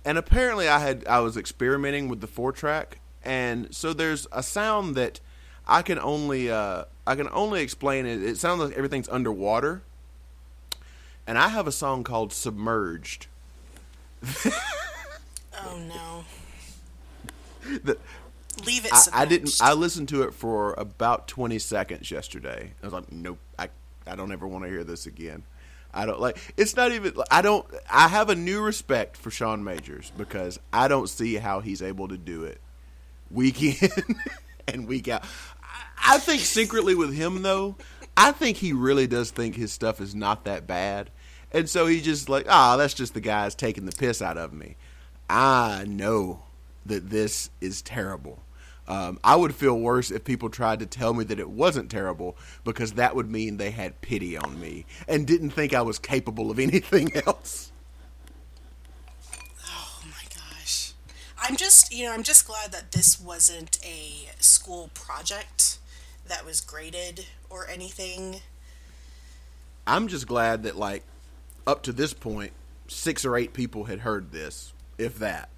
And 0.05 0.17
apparently, 0.17 0.69
I 0.69 0.79
had 0.79 1.07
I 1.07 1.21
was 1.21 1.37
experimenting 1.37 2.09
with 2.09 2.21
the 2.21 2.27
four 2.27 2.53
track, 2.53 2.99
and 3.23 3.75
so 3.75 3.93
there's 3.93 4.27
a 4.33 4.43
sound 4.43 4.95
that 4.97 5.21
I 5.67 5.83
can 5.83 5.99
only 5.99 6.51
uh, 6.51 6.85
I 7.07 7.15
can 7.15 7.29
only 7.33 7.63
explain 7.63 8.07
it. 8.07 8.23
It 8.23 8.39
sounds 8.39 8.61
like 8.61 8.77
everything's 8.77 9.09
underwater, 9.09 9.83
and 11.29 11.39
I 11.39 11.49
have 11.49 11.69
a 11.69 11.73
song 11.73 12.03
called 12.03 12.33
"Submerged." 12.33 13.29
Oh 15.65 15.77
no. 15.77 16.25
That 17.85 17.99
Leave 18.65 18.85
it. 18.85 18.93
I, 18.93 19.23
I 19.23 19.25
didn't. 19.25 19.57
I 19.61 19.73
listened 19.73 20.09
to 20.11 20.23
it 20.23 20.35
for 20.35 20.75
about 20.75 21.29
twenty 21.29 21.59
seconds 21.59 22.11
yesterday. 22.11 22.73
I 22.83 22.87
was 22.87 22.93
like, 22.93 23.13
nope. 23.13 23.39
I 23.59 23.69
I 24.07 24.17
don't 24.17 24.33
ever 24.33 24.47
want 24.47 24.65
to 24.65 24.71
hear 24.71 24.85
this 24.85 25.07
again. 25.07 25.45
I 25.93 26.07
don't 26.07 26.21
like. 26.21 26.39
It's 26.57 26.77
not 26.77 26.93
even. 26.93 27.15
I 27.31 27.43
don't. 27.43 27.67
I 27.91 28.09
have 28.09 28.31
a 28.31 28.35
new 28.35 28.61
respect 28.61 29.17
for 29.17 29.31
Sean 29.31 29.63
Majors 29.63 30.13
because 30.17 30.59
I 30.73 30.89
don't 30.89 31.09
see 31.09 31.37
how 31.37 31.61
he's 31.61 31.83
able 31.83 32.09
to 32.09 32.19
do 32.19 32.45
it 32.45 32.61
week 33.31 33.63
in 33.63 33.91
and 34.69 34.89
week 34.89 35.09
out. 35.09 35.25
I, 35.63 36.15
I 36.15 36.19
think 36.19 36.41
secretly 36.43 36.95
with 36.95 37.15
him 37.15 37.43
though, 37.43 37.77
I 38.17 38.33
think 38.33 38.57
he 38.57 38.73
really 38.73 39.07
does 39.07 39.31
think 39.31 39.55
his 39.55 39.73
stuff 39.73 40.01
is 40.01 40.15
not 40.15 40.45
that 40.45 40.67
bad, 40.67 41.11
and 41.53 41.69
so 41.69 41.87
he 41.87 42.01
just 42.01 42.29
like, 42.29 42.47
ah, 42.49 42.77
that's 42.77 42.95
just 42.95 43.15
the 43.15 43.21
guys 43.21 43.55
taking 43.55 43.87
the 43.87 43.93
piss 43.93 44.21
out 44.21 44.37
of 44.37 44.53
me. 44.53 44.77
I 45.31 45.85
know 45.87 46.43
that 46.87 47.11
this 47.11 47.51
is 47.61 47.83
terrible. 47.83 48.41
Um, 48.89 49.19
I 49.23 49.37
would 49.37 49.55
feel 49.55 49.79
worse 49.79 50.11
if 50.11 50.25
people 50.25 50.49
tried 50.49 50.79
to 50.79 50.87
tell 50.87 51.13
me 51.13 51.23
that 51.25 51.39
it 51.39 51.51
wasn't 51.51 51.91
terrible 51.91 52.37
because 52.65 52.93
that 52.93 53.15
would 53.15 53.31
mean 53.31 53.59
they 53.59 53.71
had 53.71 54.01
pity 54.01 54.37
on 54.37 54.59
me 54.59 54.87
and 55.07 55.27
didn't 55.27 55.51
think 55.51 55.75
I 55.75 55.83
was 55.83 55.99
capable 55.99 56.51
of 56.51 56.59
anything 56.59 57.15
else. 57.27 57.71
Oh 59.67 60.01
my 60.05 60.25
gosh. 60.35 60.93
I'm 61.39 61.57
just, 61.57 61.93
you 61.93 62.07
know, 62.07 62.15
I'm 62.15 62.23
just 62.23 62.47
glad 62.47 62.73
that 62.73 62.93
this 62.93 63.21
wasn't 63.21 63.79
a 63.85 64.31
school 64.41 64.91
project 64.95 65.79
that 66.27 66.47
was 66.47 66.63
graded 66.63 67.27
or 67.51 67.69
anything. 67.69 68.41
I'm 69.87 70.09
just 70.09 70.27
glad 70.27 70.63
that, 70.63 70.77
like, 70.77 71.03
up 71.69 71.83
to 71.83 71.93
this 71.93 72.15
point, 72.15 72.53
six 72.89 73.27
or 73.27 73.37
eight 73.37 73.53
people 73.53 73.85
had 73.85 74.01
heard 74.01 74.33
this, 74.33 74.73
if 74.97 75.19
that. 75.19 75.51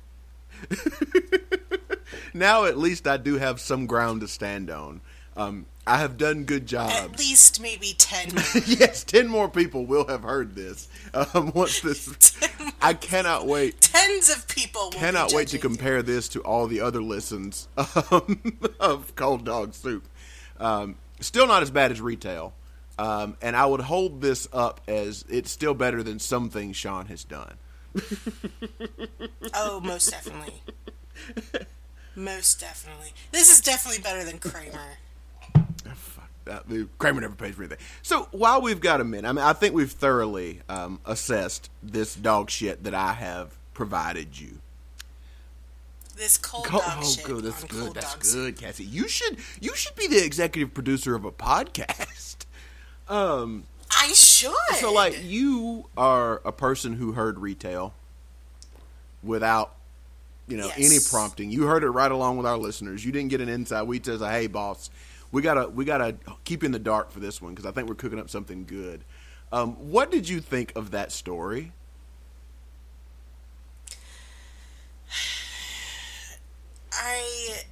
now, 2.34 2.64
at 2.64 2.76
least 2.76 3.06
I 3.06 3.16
do 3.16 3.38
have 3.38 3.60
some 3.60 3.86
ground 3.86 4.20
to 4.22 4.28
stand 4.28 4.70
on. 4.70 5.00
Um, 5.36 5.66
I 5.86 5.98
have 5.98 6.18
done 6.18 6.44
good 6.44 6.66
jobs. 6.66 6.92
At 6.92 7.16
least 7.16 7.62
maybe 7.62 7.94
10 7.96 8.30
yes, 8.66 9.04
ten 9.04 9.28
more 9.28 9.48
people 9.48 9.86
will 9.86 10.06
have 10.08 10.22
heard 10.22 10.56
this 10.56 10.88
um, 11.14 11.52
once 11.54 11.80
this. 11.80 12.36
I 12.82 12.94
cannot 12.94 13.46
wait. 13.46 13.80
Tens 13.80 14.28
of 14.30 14.48
people 14.48 14.90
Cannot 14.90 15.32
wait 15.32 15.48
to 15.48 15.58
compare 15.58 16.02
this 16.02 16.28
to 16.30 16.40
all 16.40 16.66
the 16.66 16.80
other 16.80 17.00
listens 17.00 17.68
um, 18.10 18.40
of 18.80 19.14
Cold 19.14 19.44
Dog 19.44 19.74
Soup. 19.74 20.06
Um, 20.58 20.96
still 21.20 21.46
not 21.46 21.62
as 21.62 21.70
bad 21.70 21.92
as 21.92 22.00
retail, 22.00 22.52
um, 23.00 23.34
and 23.40 23.56
I 23.56 23.64
would 23.64 23.80
hold 23.80 24.20
this 24.20 24.46
up 24.52 24.82
as 24.86 25.24
it's 25.30 25.50
still 25.50 25.72
better 25.72 26.02
than 26.02 26.18
some 26.18 26.50
things 26.50 26.76
Sean 26.76 27.06
has 27.06 27.24
done. 27.24 27.54
Oh, 29.54 29.80
most 29.80 30.10
definitely. 30.10 30.62
most 32.14 32.60
definitely. 32.60 33.12
This 33.32 33.50
is 33.50 33.62
definitely 33.62 34.02
better 34.02 34.22
than 34.22 34.38
Kramer. 34.38 34.98
Fuck 35.94 36.30
that. 36.44 36.64
Kramer 36.98 37.22
never 37.22 37.34
pays 37.34 37.54
for 37.54 37.62
anything. 37.62 37.78
So 38.02 38.28
while 38.32 38.60
we've 38.60 38.80
got 38.80 39.00
a 39.00 39.04
minute, 39.04 39.26
I 39.26 39.32
mean, 39.32 39.44
I 39.44 39.54
think 39.54 39.74
we've 39.74 39.90
thoroughly 39.90 40.60
um, 40.68 41.00
assessed 41.06 41.70
this 41.82 42.14
dog 42.14 42.50
shit 42.50 42.84
that 42.84 42.94
I 42.94 43.14
have 43.14 43.56
provided 43.72 44.38
you. 44.38 44.58
This 46.16 46.36
cold 46.36 46.66
Co- 46.66 46.78
dog 46.78 46.98
oh, 46.98 47.02
shit 47.02 47.24
good. 47.24 47.44
That's 47.44 47.64
good. 47.64 47.94
That's 47.94 48.34
good, 48.34 48.58
Cassie. 48.58 48.84
You 48.84 49.08
should 49.08 49.38
you 49.58 49.74
should 49.74 49.96
be 49.96 50.06
the 50.06 50.22
executive 50.22 50.74
producer 50.74 51.14
of 51.14 51.24
a 51.24 51.32
podcast. 51.32 52.39
Um, 53.10 53.64
I 53.90 54.12
should. 54.12 54.54
so 54.76 54.92
like 54.92 55.18
you 55.24 55.86
are 55.96 56.40
a 56.44 56.52
person 56.52 56.94
who 56.94 57.12
heard 57.12 57.38
retail. 57.38 57.92
without 59.22 59.74
you 60.46 60.56
know 60.56 60.70
any 60.76 60.98
prompting. 61.10 61.50
You 61.50 61.64
heard 61.64 61.82
it 61.82 61.90
right 61.90 62.10
along 62.10 62.36
with 62.36 62.46
our 62.46 62.56
listeners. 62.56 63.04
You 63.04 63.12
didn't 63.12 63.28
get 63.30 63.40
an 63.40 63.48
inside. 63.48 63.82
We 63.82 64.00
says, 64.02 64.20
"Hey, 64.20 64.46
boss, 64.46 64.90
we 65.32 65.42
gotta 65.42 65.68
we 65.68 65.84
gotta 65.84 66.16
keep 66.44 66.64
in 66.64 66.70
the 66.72 66.78
dark 66.78 67.10
for 67.10 67.20
this 67.20 67.42
one 67.42 67.52
because 67.52 67.66
I 67.66 67.72
think 67.72 67.88
we're 67.88 67.94
cooking 67.96 68.18
up 68.20 68.30
something 68.30 68.64
good." 68.64 69.02
Um, 69.52 69.72
what 69.90 70.10
did 70.12 70.28
you 70.28 70.40
think 70.40 70.72
of 70.76 70.92
that 70.92 71.10
story? 71.10 71.72
I 76.92 77.62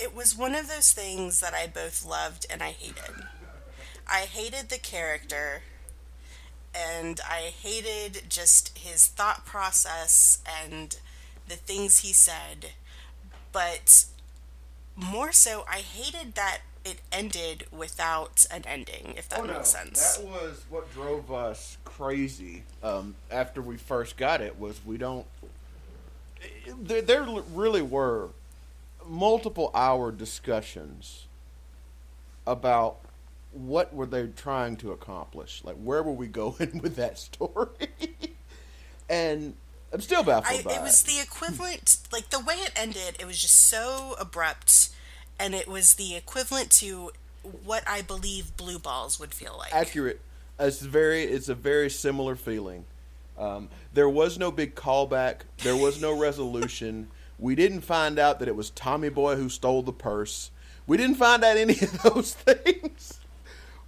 it 0.00 0.14
was 0.14 0.36
one 0.36 0.54
of 0.54 0.68
those 0.68 0.92
things 0.92 1.40
that 1.40 1.54
I 1.54 1.66
both 1.66 2.06
loved 2.06 2.46
and 2.48 2.62
I 2.62 2.70
hated. 2.70 3.26
I 4.10 4.20
hated 4.20 4.68
the 4.70 4.78
character 4.78 5.62
and 6.74 7.20
I 7.28 7.52
hated 7.60 8.24
just 8.28 8.76
his 8.78 9.06
thought 9.06 9.44
process 9.44 10.38
and 10.46 10.96
the 11.46 11.56
things 11.56 12.00
he 12.00 12.12
said. 12.12 12.72
But 13.52 14.04
more 14.96 15.32
so 15.32 15.64
I 15.68 15.78
hated 15.78 16.34
that 16.34 16.60
it 16.84 17.00
ended 17.12 17.66
without 17.70 18.46
an 18.50 18.64
ending, 18.66 19.14
if 19.16 19.28
that 19.28 19.46
makes 19.46 19.68
sense. 19.68 20.18
Oh, 20.18 20.22
That 20.22 20.30
was 20.30 20.64
what 20.70 20.92
drove 20.92 21.30
us 21.32 21.76
crazy 21.84 22.62
um, 22.82 23.14
after 23.30 23.60
we 23.60 23.76
first 23.76 24.16
got 24.16 24.40
it. 24.40 24.58
Was 24.58 24.80
we 24.84 24.96
don't. 24.96 25.26
There, 26.80 27.02
there 27.02 27.26
really 27.52 27.82
were 27.82 28.28
multiple 29.06 29.70
hour 29.74 30.12
discussions 30.12 31.26
about 32.46 32.98
what 33.52 33.94
were 33.94 34.06
they 34.06 34.26
trying 34.26 34.76
to 34.78 34.92
accomplish. 34.92 35.62
Like, 35.64 35.76
where 35.76 36.02
were 36.02 36.12
we 36.12 36.26
going 36.26 36.80
with 36.82 36.96
that 36.96 37.18
story? 37.18 37.88
and 39.08 39.54
I'm 39.92 40.00
still 40.00 40.22
baffled 40.22 40.60
I, 40.60 40.62
by 40.62 40.74
it 40.74 40.82
was 40.82 41.02
the 41.02 41.20
equivalent, 41.20 41.98
like 42.12 42.30
the 42.30 42.40
way 42.40 42.54
it 42.54 42.72
ended, 42.76 43.16
it 43.18 43.26
was 43.26 43.40
just 43.40 43.68
so 43.68 44.16
abrupt, 44.20 44.90
and 45.38 45.54
it 45.54 45.66
was 45.68 45.94
the 45.94 46.14
equivalent 46.14 46.70
to 46.72 47.10
what 47.64 47.82
I 47.86 48.02
believe 48.02 48.56
blue 48.56 48.78
balls 48.78 49.18
would 49.18 49.32
feel 49.32 49.56
like. 49.58 49.74
accurate. 49.74 50.20
It's 50.60 50.80
very. 50.80 51.22
It's 51.22 51.48
a 51.48 51.54
very 51.54 51.88
similar 51.88 52.34
feeling. 52.34 52.84
Um, 53.38 53.68
there 53.94 54.08
was 54.08 54.38
no 54.38 54.50
big 54.50 54.74
callback. 54.74 55.42
There 55.58 55.76
was 55.76 56.00
no 56.00 56.18
resolution. 56.18 57.08
We 57.38 57.54
didn't 57.54 57.82
find 57.82 58.18
out 58.18 58.40
that 58.40 58.48
it 58.48 58.56
was 58.56 58.70
Tommy 58.70 59.08
Boy 59.08 59.36
who 59.36 59.48
stole 59.48 59.82
the 59.82 59.92
purse. 59.92 60.50
We 60.88 60.96
didn't 60.96 61.14
find 61.14 61.44
out 61.44 61.56
any 61.56 61.74
of 61.80 62.02
those 62.02 62.34
things. 62.34 63.20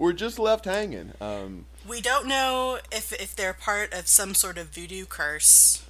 We're 0.00 0.14
just 0.14 0.38
left 0.38 0.64
hanging. 0.64 1.12
Um, 1.20 1.66
We 1.86 2.00
don't 2.00 2.26
know 2.26 2.78
if 2.90 3.12
if 3.12 3.36
they're 3.36 3.52
part 3.52 3.92
of 3.92 4.08
some 4.08 4.32
sort 4.32 4.56
of 4.56 4.68
voodoo 4.68 5.04
curse. 5.04 5.84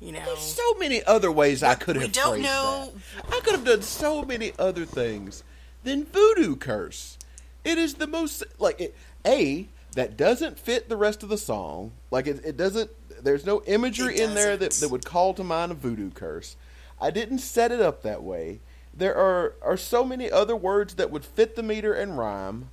You 0.00 0.10
know, 0.10 0.24
there's 0.24 0.40
so 0.40 0.74
many 0.74 1.04
other 1.04 1.30
ways 1.30 1.62
I 1.62 1.76
could 1.76 1.94
have. 1.94 2.04
we 2.04 2.10
don't 2.10 2.42
know- 2.42 2.92
that. 3.14 3.32
I 3.32 3.38
could 3.44 3.52
have 3.52 3.64
done 3.64 3.82
so 3.82 4.24
many 4.24 4.52
other 4.58 4.84
things 4.84 5.44
than 5.84 6.04
voodoo 6.06 6.56
curse. 6.56 7.16
It 7.62 7.78
is 7.78 7.94
the 7.94 8.08
most 8.08 8.42
like 8.58 8.80
it, 8.80 8.96
a 9.24 9.68
that 9.94 10.16
doesn't 10.16 10.58
fit 10.58 10.88
the 10.88 10.96
rest 10.96 11.22
of 11.22 11.28
the 11.28 11.38
song. 11.38 11.92
Like 12.10 12.26
it, 12.26 12.44
it 12.44 12.56
doesn't. 12.56 12.90
There's 13.22 13.46
no 13.46 13.62
imagery 13.66 14.18
in 14.18 14.34
there 14.34 14.56
that, 14.56 14.72
that 14.72 14.88
would 14.88 15.04
call 15.04 15.32
to 15.34 15.44
mind 15.44 15.70
a 15.70 15.76
voodoo 15.76 16.10
curse. 16.10 16.56
I 17.00 17.12
didn't 17.12 17.38
set 17.38 17.70
it 17.70 17.80
up 17.80 18.02
that 18.02 18.24
way. 18.24 18.58
There 18.94 19.14
are 19.16 19.54
are 19.62 19.76
so 19.76 20.04
many 20.04 20.30
other 20.30 20.56
words 20.56 20.94
that 20.94 21.10
would 21.10 21.24
fit 21.24 21.56
the 21.56 21.62
meter 21.62 21.92
and 21.94 22.18
rhyme. 22.18 22.70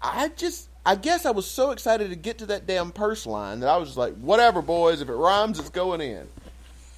I 0.00 0.28
just, 0.36 0.68
I 0.86 0.94
guess 0.94 1.26
I 1.26 1.30
was 1.32 1.46
so 1.46 1.70
excited 1.72 2.10
to 2.10 2.16
get 2.16 2.38
to 2.38 2.46
that 2.46 2.66
damn 2.66 2.92
purse 2.92 3.26
line 3.26 3.60
that 3.60 3.68
I 3.68 3.76
was 3.76 3.88
just 3.88 3.98
like, 3.98 4.14
whatever, 4.14 4.62
boys. 4.62 5.00
If 5.00 5.08
it 5.08 5.14
rhymes, 5.14 5.58
it's 5.58 5.70
going 5.70 6.00
in. 6.00 6.26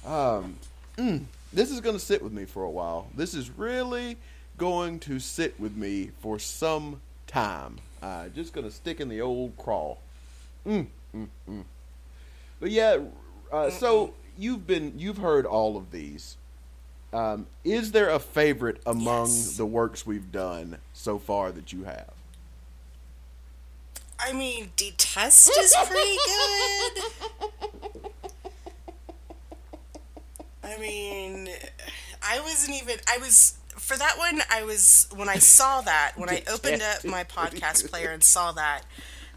Um, 0.05 0.55
mm, 0.97 1.23
this 1.51 1.71
is 1.71 1.81
going 1.81 1.95
to 1.95 2.03
sit 2.03 2.21
with 2.21 2.31
me 2.31 2.45
for 2.45 2.63
a 2.63 2.69
while. 2.69 3.07
This 3.15 3.33
is 3.33 3.49
really 3.51 4.17
going 4.57 4.99
to 4.99 5.19
sit 5.19 5.59
with 5.59 5.75
me 5.75 6.11
for 6.21 6.37
some 6.37 7.01
time. 7.25 7.77
Uh, 8.03 8.27
just 8.29 8.53
going 8.53 8.67
to 8.67 8.73
stick 8.73 8.99
in 8.99 9.09
the 9.09 9.21
old 9.21 9.57
crawl. 9.57 9.99
Mm, 10.65 10.87
mm, 11.15 11.27
mm. 11.49 11.63
But 12.59 12.69
yeah, 12.69 12.97
uh, 13.51 13.71
so 13.71 14.13
you've 14.37 14.67
been, 14.67 14.93
you've 14.97 15.17
heard 15.17 15.45
all 15.45 15.77
of 15.77 15.91
these. 15.91 16.37
Um, 17.13 17.47
is 17.63 17.91
there 17.91 18.09
a 18.09 18.19
favorite 18.19 18.81
among 18.85 19.27
Yes. 19.27 19.57
the 19.57 19.65
works 19.65 20.05
we've 20.05 20.31
done 20.31 20.77
so 20.93 21.19
far 21.19 21.51
that 21.51 21.73
you 21.73 21.83
have? 21.83 22.11
I 24.17 24.33
mean, 24.33 24.71
detest 24.75 25.51
is 25.59 25.75
pretty 25.87 26.17
good. 26.25 28.11
I 30.63 30.77
mean, 30.77 31.49
I 32.21 32.39
wasn't 32.39 32.81
even. 32.81 32.97
I 33.09 33.17
was 33.17 33.57
for 33.75 33.97
that 33.97 34.17
one. 34.17 34.41
I 34.49 34.63
was 34.63 35.07
when 35.13 35.27
I 35.27 35.37
saw 35.39 35.81
that 35.81 36.13
when 36.15 36.29
I 36.29 36.43
opened 36.51 36.81
up 36.81 37.03
my 37.03 37.23
podcast 37.23 37.89
player 37.89 38.11
and 38.11 38.23
saw 38.23 38.51
that. 38.53 38.83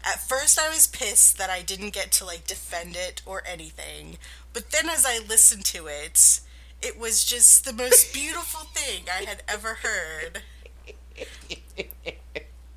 At 0.03 0.19
first, 0.21 0.59
I 0.59 0.69
was 0.69 0.85
pissed 0.85 1.39
that 1.39 1.49
I 1.49 1.63
didn't 1.63 1.89
get 1.93 2.11
to 2.13 2.25
like 2.25 2.45
defend 2.45 2.95
it 2.95 3.23
or 3.25 3.41
anything. 3.45 4.17
But 4.53 4.69
then, 4.71 4.87
as 4.87 5.03
I 5.05 5.17
listened 5.27 5.65
to 5.65 5.87
it, 5.87 6.39
it 6.85 6.99
was 6.99 7.23
just 7.25 7.65
the 7.65 7.73
most 7.73 8.13
beautiful 8.13 8.61
thing 8.73 9.05
I 9.09 9.23
had 9.25 9.41
ever 9.47 9.79
heard. 9.81 10.41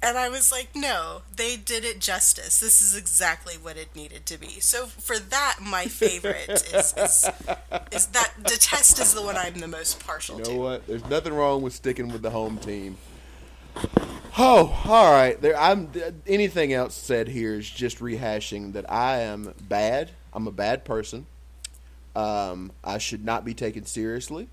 And 0.01 0.17
I 0.17 0.29
was 0.29 0.51
like, 0.53 0.69
no, 0.75 1.23
they 1.35 1.57
did 1.57 1.85
it 1.85 1.99
justice. 2.01 2.61
This 2.61 2.81
is 2.81 2.97
exactly 2.97 3.55
what 3.55 3.77
it 3.77 3.95
needed 3.95 4.25
to 4.27 4.39
be. 4.39 4.61
So 4.61 4.87
for 4.87 5.19
that, 5.19 5.57
my 5.61 5.87
favorite 5.87 6.49
is, 6.49 6.95
is, 6.97 7.29
is 7.93 8.07
that 8.07 8.33
detest 8.45 9.01
is 9.01 9.13
the 9.13 9.23
one 9.23 9.37
I'm 9.37 9.59
the 9.59 9.69
most 9.69 10.05
partial 10.07 10.37
to 10.37 10.43
You 10.43 10.45
to. 10.45 10.53
know 10.53 10.61
what? 10.61 10.87
There's 10.87 11.05
nothing 11.07 11.35
wrong 11.35 11.63
with 11.63 11.75
sticking 11.75 12.09
with 12.09 12.23
the 12.23 12.31
home 12.31 12.59
team. 12.59 12.97
Oh, 14.39 14.81
all 14.87 15.11
right. 15.13 15.41
There, 15.41 15.59
I'm. 15.59 15.91
Anything 16.27 16.73
else 16.73 16.95
said 16.95 17.27
here 17.29 17.55
is 17.55 17.69
just 17.69 17.99
rehashing 17.99 18.73
that 18.75 18.91
I 18.91 19.19
am 19.19 19.53
bad. 19.69 20.13
I'm 20.33 20.47
a 20.47 20.53
bad 20.53 20.85
person. 20.85 21.27
Um, 22.19 22.73
I 22.83 22.99
should 22.99 23.25
not 23.25 23.45
be 23.45 23.55
taken 23.55 23.85
seriously. 23.85 24.49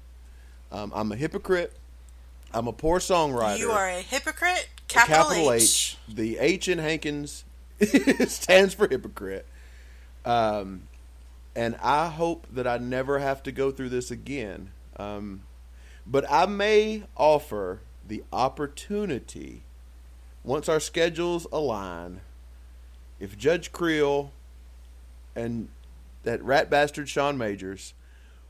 Um, 0.72 0.92
I'm 0.94 1.12
a 1.12 1.16
hypocrite. 1.16 1.74
I'm 2.54 2.68
a 2.68 2.74
poor 2.74 3.00
songwriter. 3.00 3.58
You 3.58 3.72
are 3.72 3.90
a 3.90 4.02
hypocrite, 4.02 4.70
A 4.78 4.94
capital, 4.94 5.52
H. 5.52 5.98
The 6.08 6.38
H 6.38 6.68
in 6.68 6.78
Hankins 6.78 7.44
stands 8.28 8.76
for 8.76 8.88
hypocrite. 8.88 9.48
Um, 10.24 10.84
and 11.56 11.76
I 11.82 12.10
hope 12.10 12.46
that 12.54 12.68
I 12.68 12.78
never 12.78 13.18
have 13.18 13.42
to 13.44 13.52
go 13.52 13.72
through 13.72 13.90
this 13.90 14.12
again. 14.12 14.70
Um, 14.98 15.42
but 16.06 16.24
I 16.30 16.46
may 16.46 17.06
offer 17.18 17.82
the 18.08 18.24
opportunity, 18.32 19.64
once 20.44 20.70
our 20.70 20.80
schedules 20.80 21.48
align, 21.52 22.22
if 23.20 23.36
Judge 23.36 23.72
Creel 23.72 24.32
and 25.36 25.70
that 26.26 26.44
rat 26.44 26.70
bastard 26.70 27.08
Sean 27.10 27.38
Majors 27.38 27.94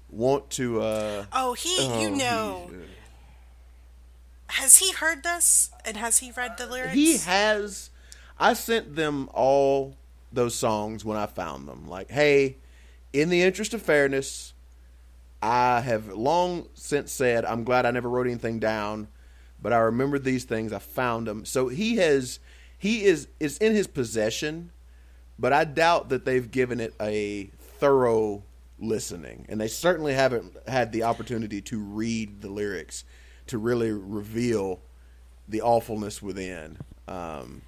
want 0.09 0.49
to. 0.51 0.81
Uh, 0.81 1.25
Oh, 1.33 1.53
he, 1.53 1.75
you 1.83 2.09
oh, 2.09 2.15
know, 2.15 2.67
he- 2.71 2.77
has 4.47 4.77
he 4.77 4.91
heard 4.93 5.23
this 5.23 5.71
and 5.83 5.97
has 5.97 6.19
he 6.19 6.31
read 6.31 6.57
the 6.57 6.67
lyrics? 6.67 6.93
He 6.93 7.17
has. 7.17 7.89
I 8.39 8.53
sent 8.53 8.95
them 8.95 9.29
all 9.33 9.95
those 10.31 10.55
songs 10.55 11.03
when 11.05 11.17
I 11.17 11.25
found 11.25 11.67
them. 11.67 11.87
Like, 11.87 12.11
hey, 12.11 12.57
in 13.13 13.29
the 13.29 13.41
interest 13.41 13.73
of 13.73 13.81
fairness, 13.81 14.53
I 15.41 15.81
have 15.81 16.07
long 16.13 16.67
since 16.73 17.11
said 17.11 17.45
I'm 17.45 17.63
glad 17.63 17.85
I 17.85 17.91
never 17.91 18.09
wrote 18.09 18.27
anything 18.27 18.59
down, 18.59 19.07
but 19.61 19.73
I 19.73 19.77
remembered 19.77 20.23
these 20.23 20.43
things. 20.43 20.71
I 20.73 20.79
found 20.79 21.27
them. 21.27 21.45
So 21.45 21.67
he 21.69 21.95
has. 21.97 22.39
He 22.77 23.05
is 23.05 23.27
is 23.39 23.57
in 23.59 23.73
his 23.73 23.87
possession, 23.87 24.69
but 25.39 25.53
I 25.53 25.63
doubt 25.63 26.09
that 26.09 26.25
they've 26.25 26.49
given 26.51 26.79
it 26.79 26.93
a 27.01 27.49
thorough 27.79 28.43
listening, 28.79 29.45
and 29.49 29.59
they 29.59 29.67
certainly 29.67 30.13
haven't 30.13 30.55
had 30.67 30.91
the 30.91 31.03
opportunity 31.03 31.61
to 31.61 31.79
read 31.79 32.41
the 32.41 32.49
lyrics 32.49 33.03
to 33.47 33.57
really 33.57 33.91
reveal 33.91 34.79
the 35.47 35.61
awfulness 35.61 36.21
within. 36.21 36.77
Um, 37.07 37.61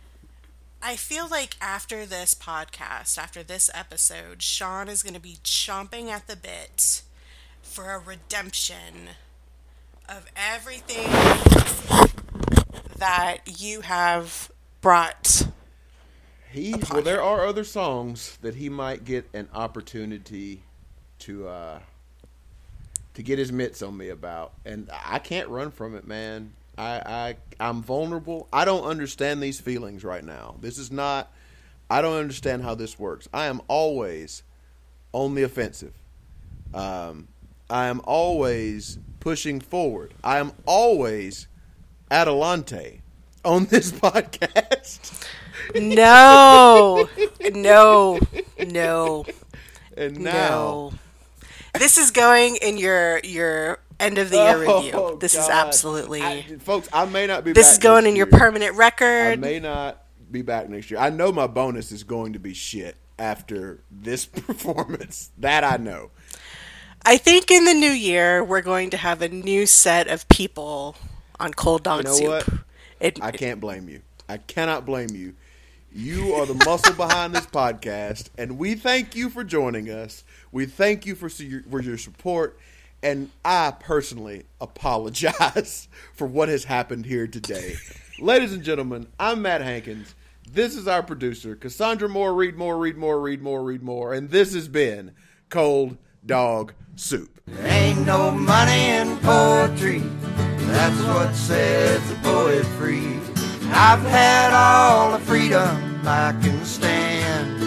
I 0.82 0.96
feel 0.96 1.28
like 1.28 1.56
after 1.60 2.06
this 2.06 2.34
podcast, 2.36 3.18
after 3.18 3.44
this 3.44 3.70
episode, 3.74 4.42
Sean 4.42 4.88
is 4.88 5.04
going 5.04 5.14
to 5.14 5.20
be 5.20 5.38
chomping 5.44 6.10
at 6.10 6.28
the 6.28 6.36
bit 6.36 7.02
for 7.62 7.92
a 7.92 8.00
redemption 8.00 9.10
of 10.08 10.26
everything 10.36 11.08
that 12.98 13.38
you 13.60 13.82
have 13.82 14.52
brought. 14.82 15.47
He 16.52 16.76
well, 16.92 17.02
there 17.02 17.22
are 17.22 17.46
other 17.46 17.64
songs 17.64 18.38
that 18.42 18.56
he 18.56 18.70
might 18.70 19.06
get 19.06 19.28
an 19.34 19.50
opportunity 19.54 20.62
to 21.20 21.48
uh, 21.48 21.80
to 23.14 23.24
get 23.24 23.40
his 23.40 23.52
mitts 23.52 23.82
on 23.82 23.98
me 23.98 24.10
about, 24.10 24.54
and 24.66 24.90
I 24.92 25.20
can't 25.20 25.50
run 25.50 25.72
from 25.72 25.96
it, 25.96 26.08
man. 26.08 26.54
I, 26.78 27.02
I 27.06 27.36
I'm 27.60 27.82
vulnerable. 27.82 28.48
I 28.54 28.66
don't 28.66 28.84
understand 28.84 29.42
these 29.42 29.60
feelings 29.60 30.04
right 30.04 30.24
now. 30.24 30.56
This 30.62 30.78
is 30.78 30.92
not. 30.92 31.32
I 31.90 32.02
don't 32.02 32.18
understand 32.18 32.64
how 32.64 32.76
this 32.76 33.00
works. 33.00 33.28
I 33.34 33.46
am 33.46 33.62
always 33.68 34.44
on 35.14 35.36
the 35.36 35.44
offensive. 35.44 35.94
Um, 36.74 37.28
I 37.70 37.88
am 37.88 38.02
always 38.04 39.00
pushing 39.20 39.60
forward. 39.60 40.14
I 40.24 40.38
am 40.38 40.52
always 40.66 41.48
Adelante 42.12 43.02
on 43.44 43.66
this 43.66 43.92
podcast. 44.04 45.26
No, 45.76 47.08
no, 47.54 48.20
no, 48.66 49.26
And 49.96 50.20
now, 50.20 50.32
no. 50.32 50.94
This 51.80 51.98
is 51.98 52.12
going 52.12 52.56
in 52.58 52.78
your 52.78 53.20
your 53.24 53.80
end 54.00 54.18
of 54.18 54.30
the 54.30 54.38
year 54.38 54.64
Oh, 54.68 54.78
review. 54.82 55.18
This 55.20 55.36
is 55.36 55.48
absolutely. 55.50 56.22
I- 56.22 56.42
folks, 56.60 56.88
I 56.94 57.06
may 57.06 57.28
not 57.28 57.44
be. 57.44 57.52
this 57.54 57.72
is 57.72 57.78
going 57.78 58.06
in 58.06 58.16
your 58.16 58.28
year. 58.28 58.40
permanent 58.40 58.74
I 58.76 58.78
record. 58.78 59.40
may 59.40 59.60
not 59.60 60.04
be 60.32 60.42
back 60.42 60.70
next 60.70 60.90
year. 60.92 61.00
I 61.00 61.10
know 61.10 61.32
my 61.32 61.48
bonus 61.48 61.92
is 61.92 62.04
going 62.04 62.34
to 62.34 62.40
be 62.40 62.54
shit 62.54 62.96
after 63.20 63.80
this 63.92 64.26
performance. 64.26 65.30
That 65.38 65.64
I 65.64 65.78
know. 65.78 66.12
I 67.06 67.18
think 67.18 67.52
in 67.52 67.66
the 67.66 67.74
new 67.74 67.92
year 67.92 68.44
we're 68.44 68.62
going 68.62 68.90
to 68.92 68.98
have 68.98 69.22
a 69.22 69.30
new 69.30 69.66
set 69.66 70.08
of 70.08 70.28
people 70.30 70.96
on 71.40 71.54
cold 71.54 71.84
dog 71.84 72.00
You 72.00 72.04
know 72.10 72.14
soup. 72.16 72.28
what? 72.28 72.50
It, 73.00 73.20
I 73.22 73.32
can't 73.32 73.60
blame 73.60 73.88
you. 73.88 74.02
I 74.28 74.38
cannot 74.38 74.86
blame 74.86 75.10
you. 75.12 75.36
You 75.98 76.36
are 76.36 76.46
the 76.46 76.54
muscle 76.64 76.94
behind 76.94 77.34
this 77.34 77.48
podcast, 77.48 78.30
and 78.38 78.60
we 78.60 78.76
thank 78.76 79.16
you 79.16 79.32
for 79.32 79.44
joining 79.44 79.90
us. 79.90 80.24
We 80.52 80.68
thank 80.68 81.08
you 81.08 81.16
for 81.16 81.28
your, 81.42 81.64
for 81.64 81.82
your 81.82 81.98
support, 81.98 82.60
and 83.02 83.32
I 83.44 83.74
personally 83.80 84.44
apologize 84.62 85.88
for 86.14 86.28
what 86.28 86.50
has 86.50 86.66
happened 86.66 87.08
here 87.08 87.26
today. 87.26 87.78
Ladies 88.20 88.54
and 88.54 88.62
gentlemen, 88.62 89.08
I'm 89.20 89.42
Matt 89.42 89.62
Hankins. 89.62 90.14
This 90.48 90.76
is 90.76 90.88
our 90.88 91.02
producer, 91.02 91.56
Cassandra 91.56 92.08
Moore. 92.08 92.36
Read 92.36 92.58
more, 92.58 92.78
read 92.78 92.96
more, 92.96 93.20
read 93.20 93.42
more, 93.42 93.64
read 93.64 93.82
more, 93.82 94.14
and 94.14 94.30
this 94.30 94.54
has 94.54 94.68
been 94.68 95.14
Cold 95.50 95.98
Dog 96.24 96.74
Soup. 96.96 97.42
Ain't 97.64 98.06
no 98.06 98.30
money 98.30 98.90
in 98.90 99.18
poetry. 99.18 100.04
That's 100.68 101.02
what 101.02 101.34
sets 101.34 102.08
the 102.08 102.16
poet 102.18 102.66
free. 102.78 103.37
I've 103.72 104.02
had 104.02 104.54
all 104.54 105.12
the 105.12 105.20
freedom 105.20 106.02
I 106.06 106.34
can 106.42 106.64
stand. 106.66 107.60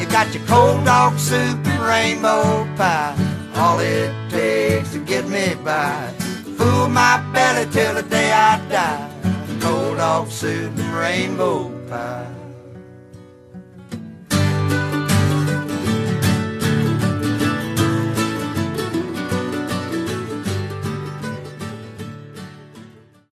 You 0.00 0.06
got 0.08 0.32
your 0.34 0.44
cold 0.46 0.84
dog 0.84 1.18
soup 1.18 1.66
and 1.66 1.82
rainbow 1.82 2.68
pie. 2.76 3.16
All 3.54 3.78
it 3.80 4.12
takes 4.30 4.92
to 4.92 4.98
get 4.98 5.28
me 5.28 5.54
by. 5.64 6.12
Fool 6.56 6.88
my 6.88 7.20
belly 7.32 7.70
till 7.72 7.94
the 7.94 8.02
day 8.02 8.32
I 8.32 8.58
die. 8.68 9.10
Cold 9.60 9.98
dog 9.98 10.28
soup 10.28 10.76
and 10.78 10.94
rainbow 10.94 11.70
pie. 11.88 12.37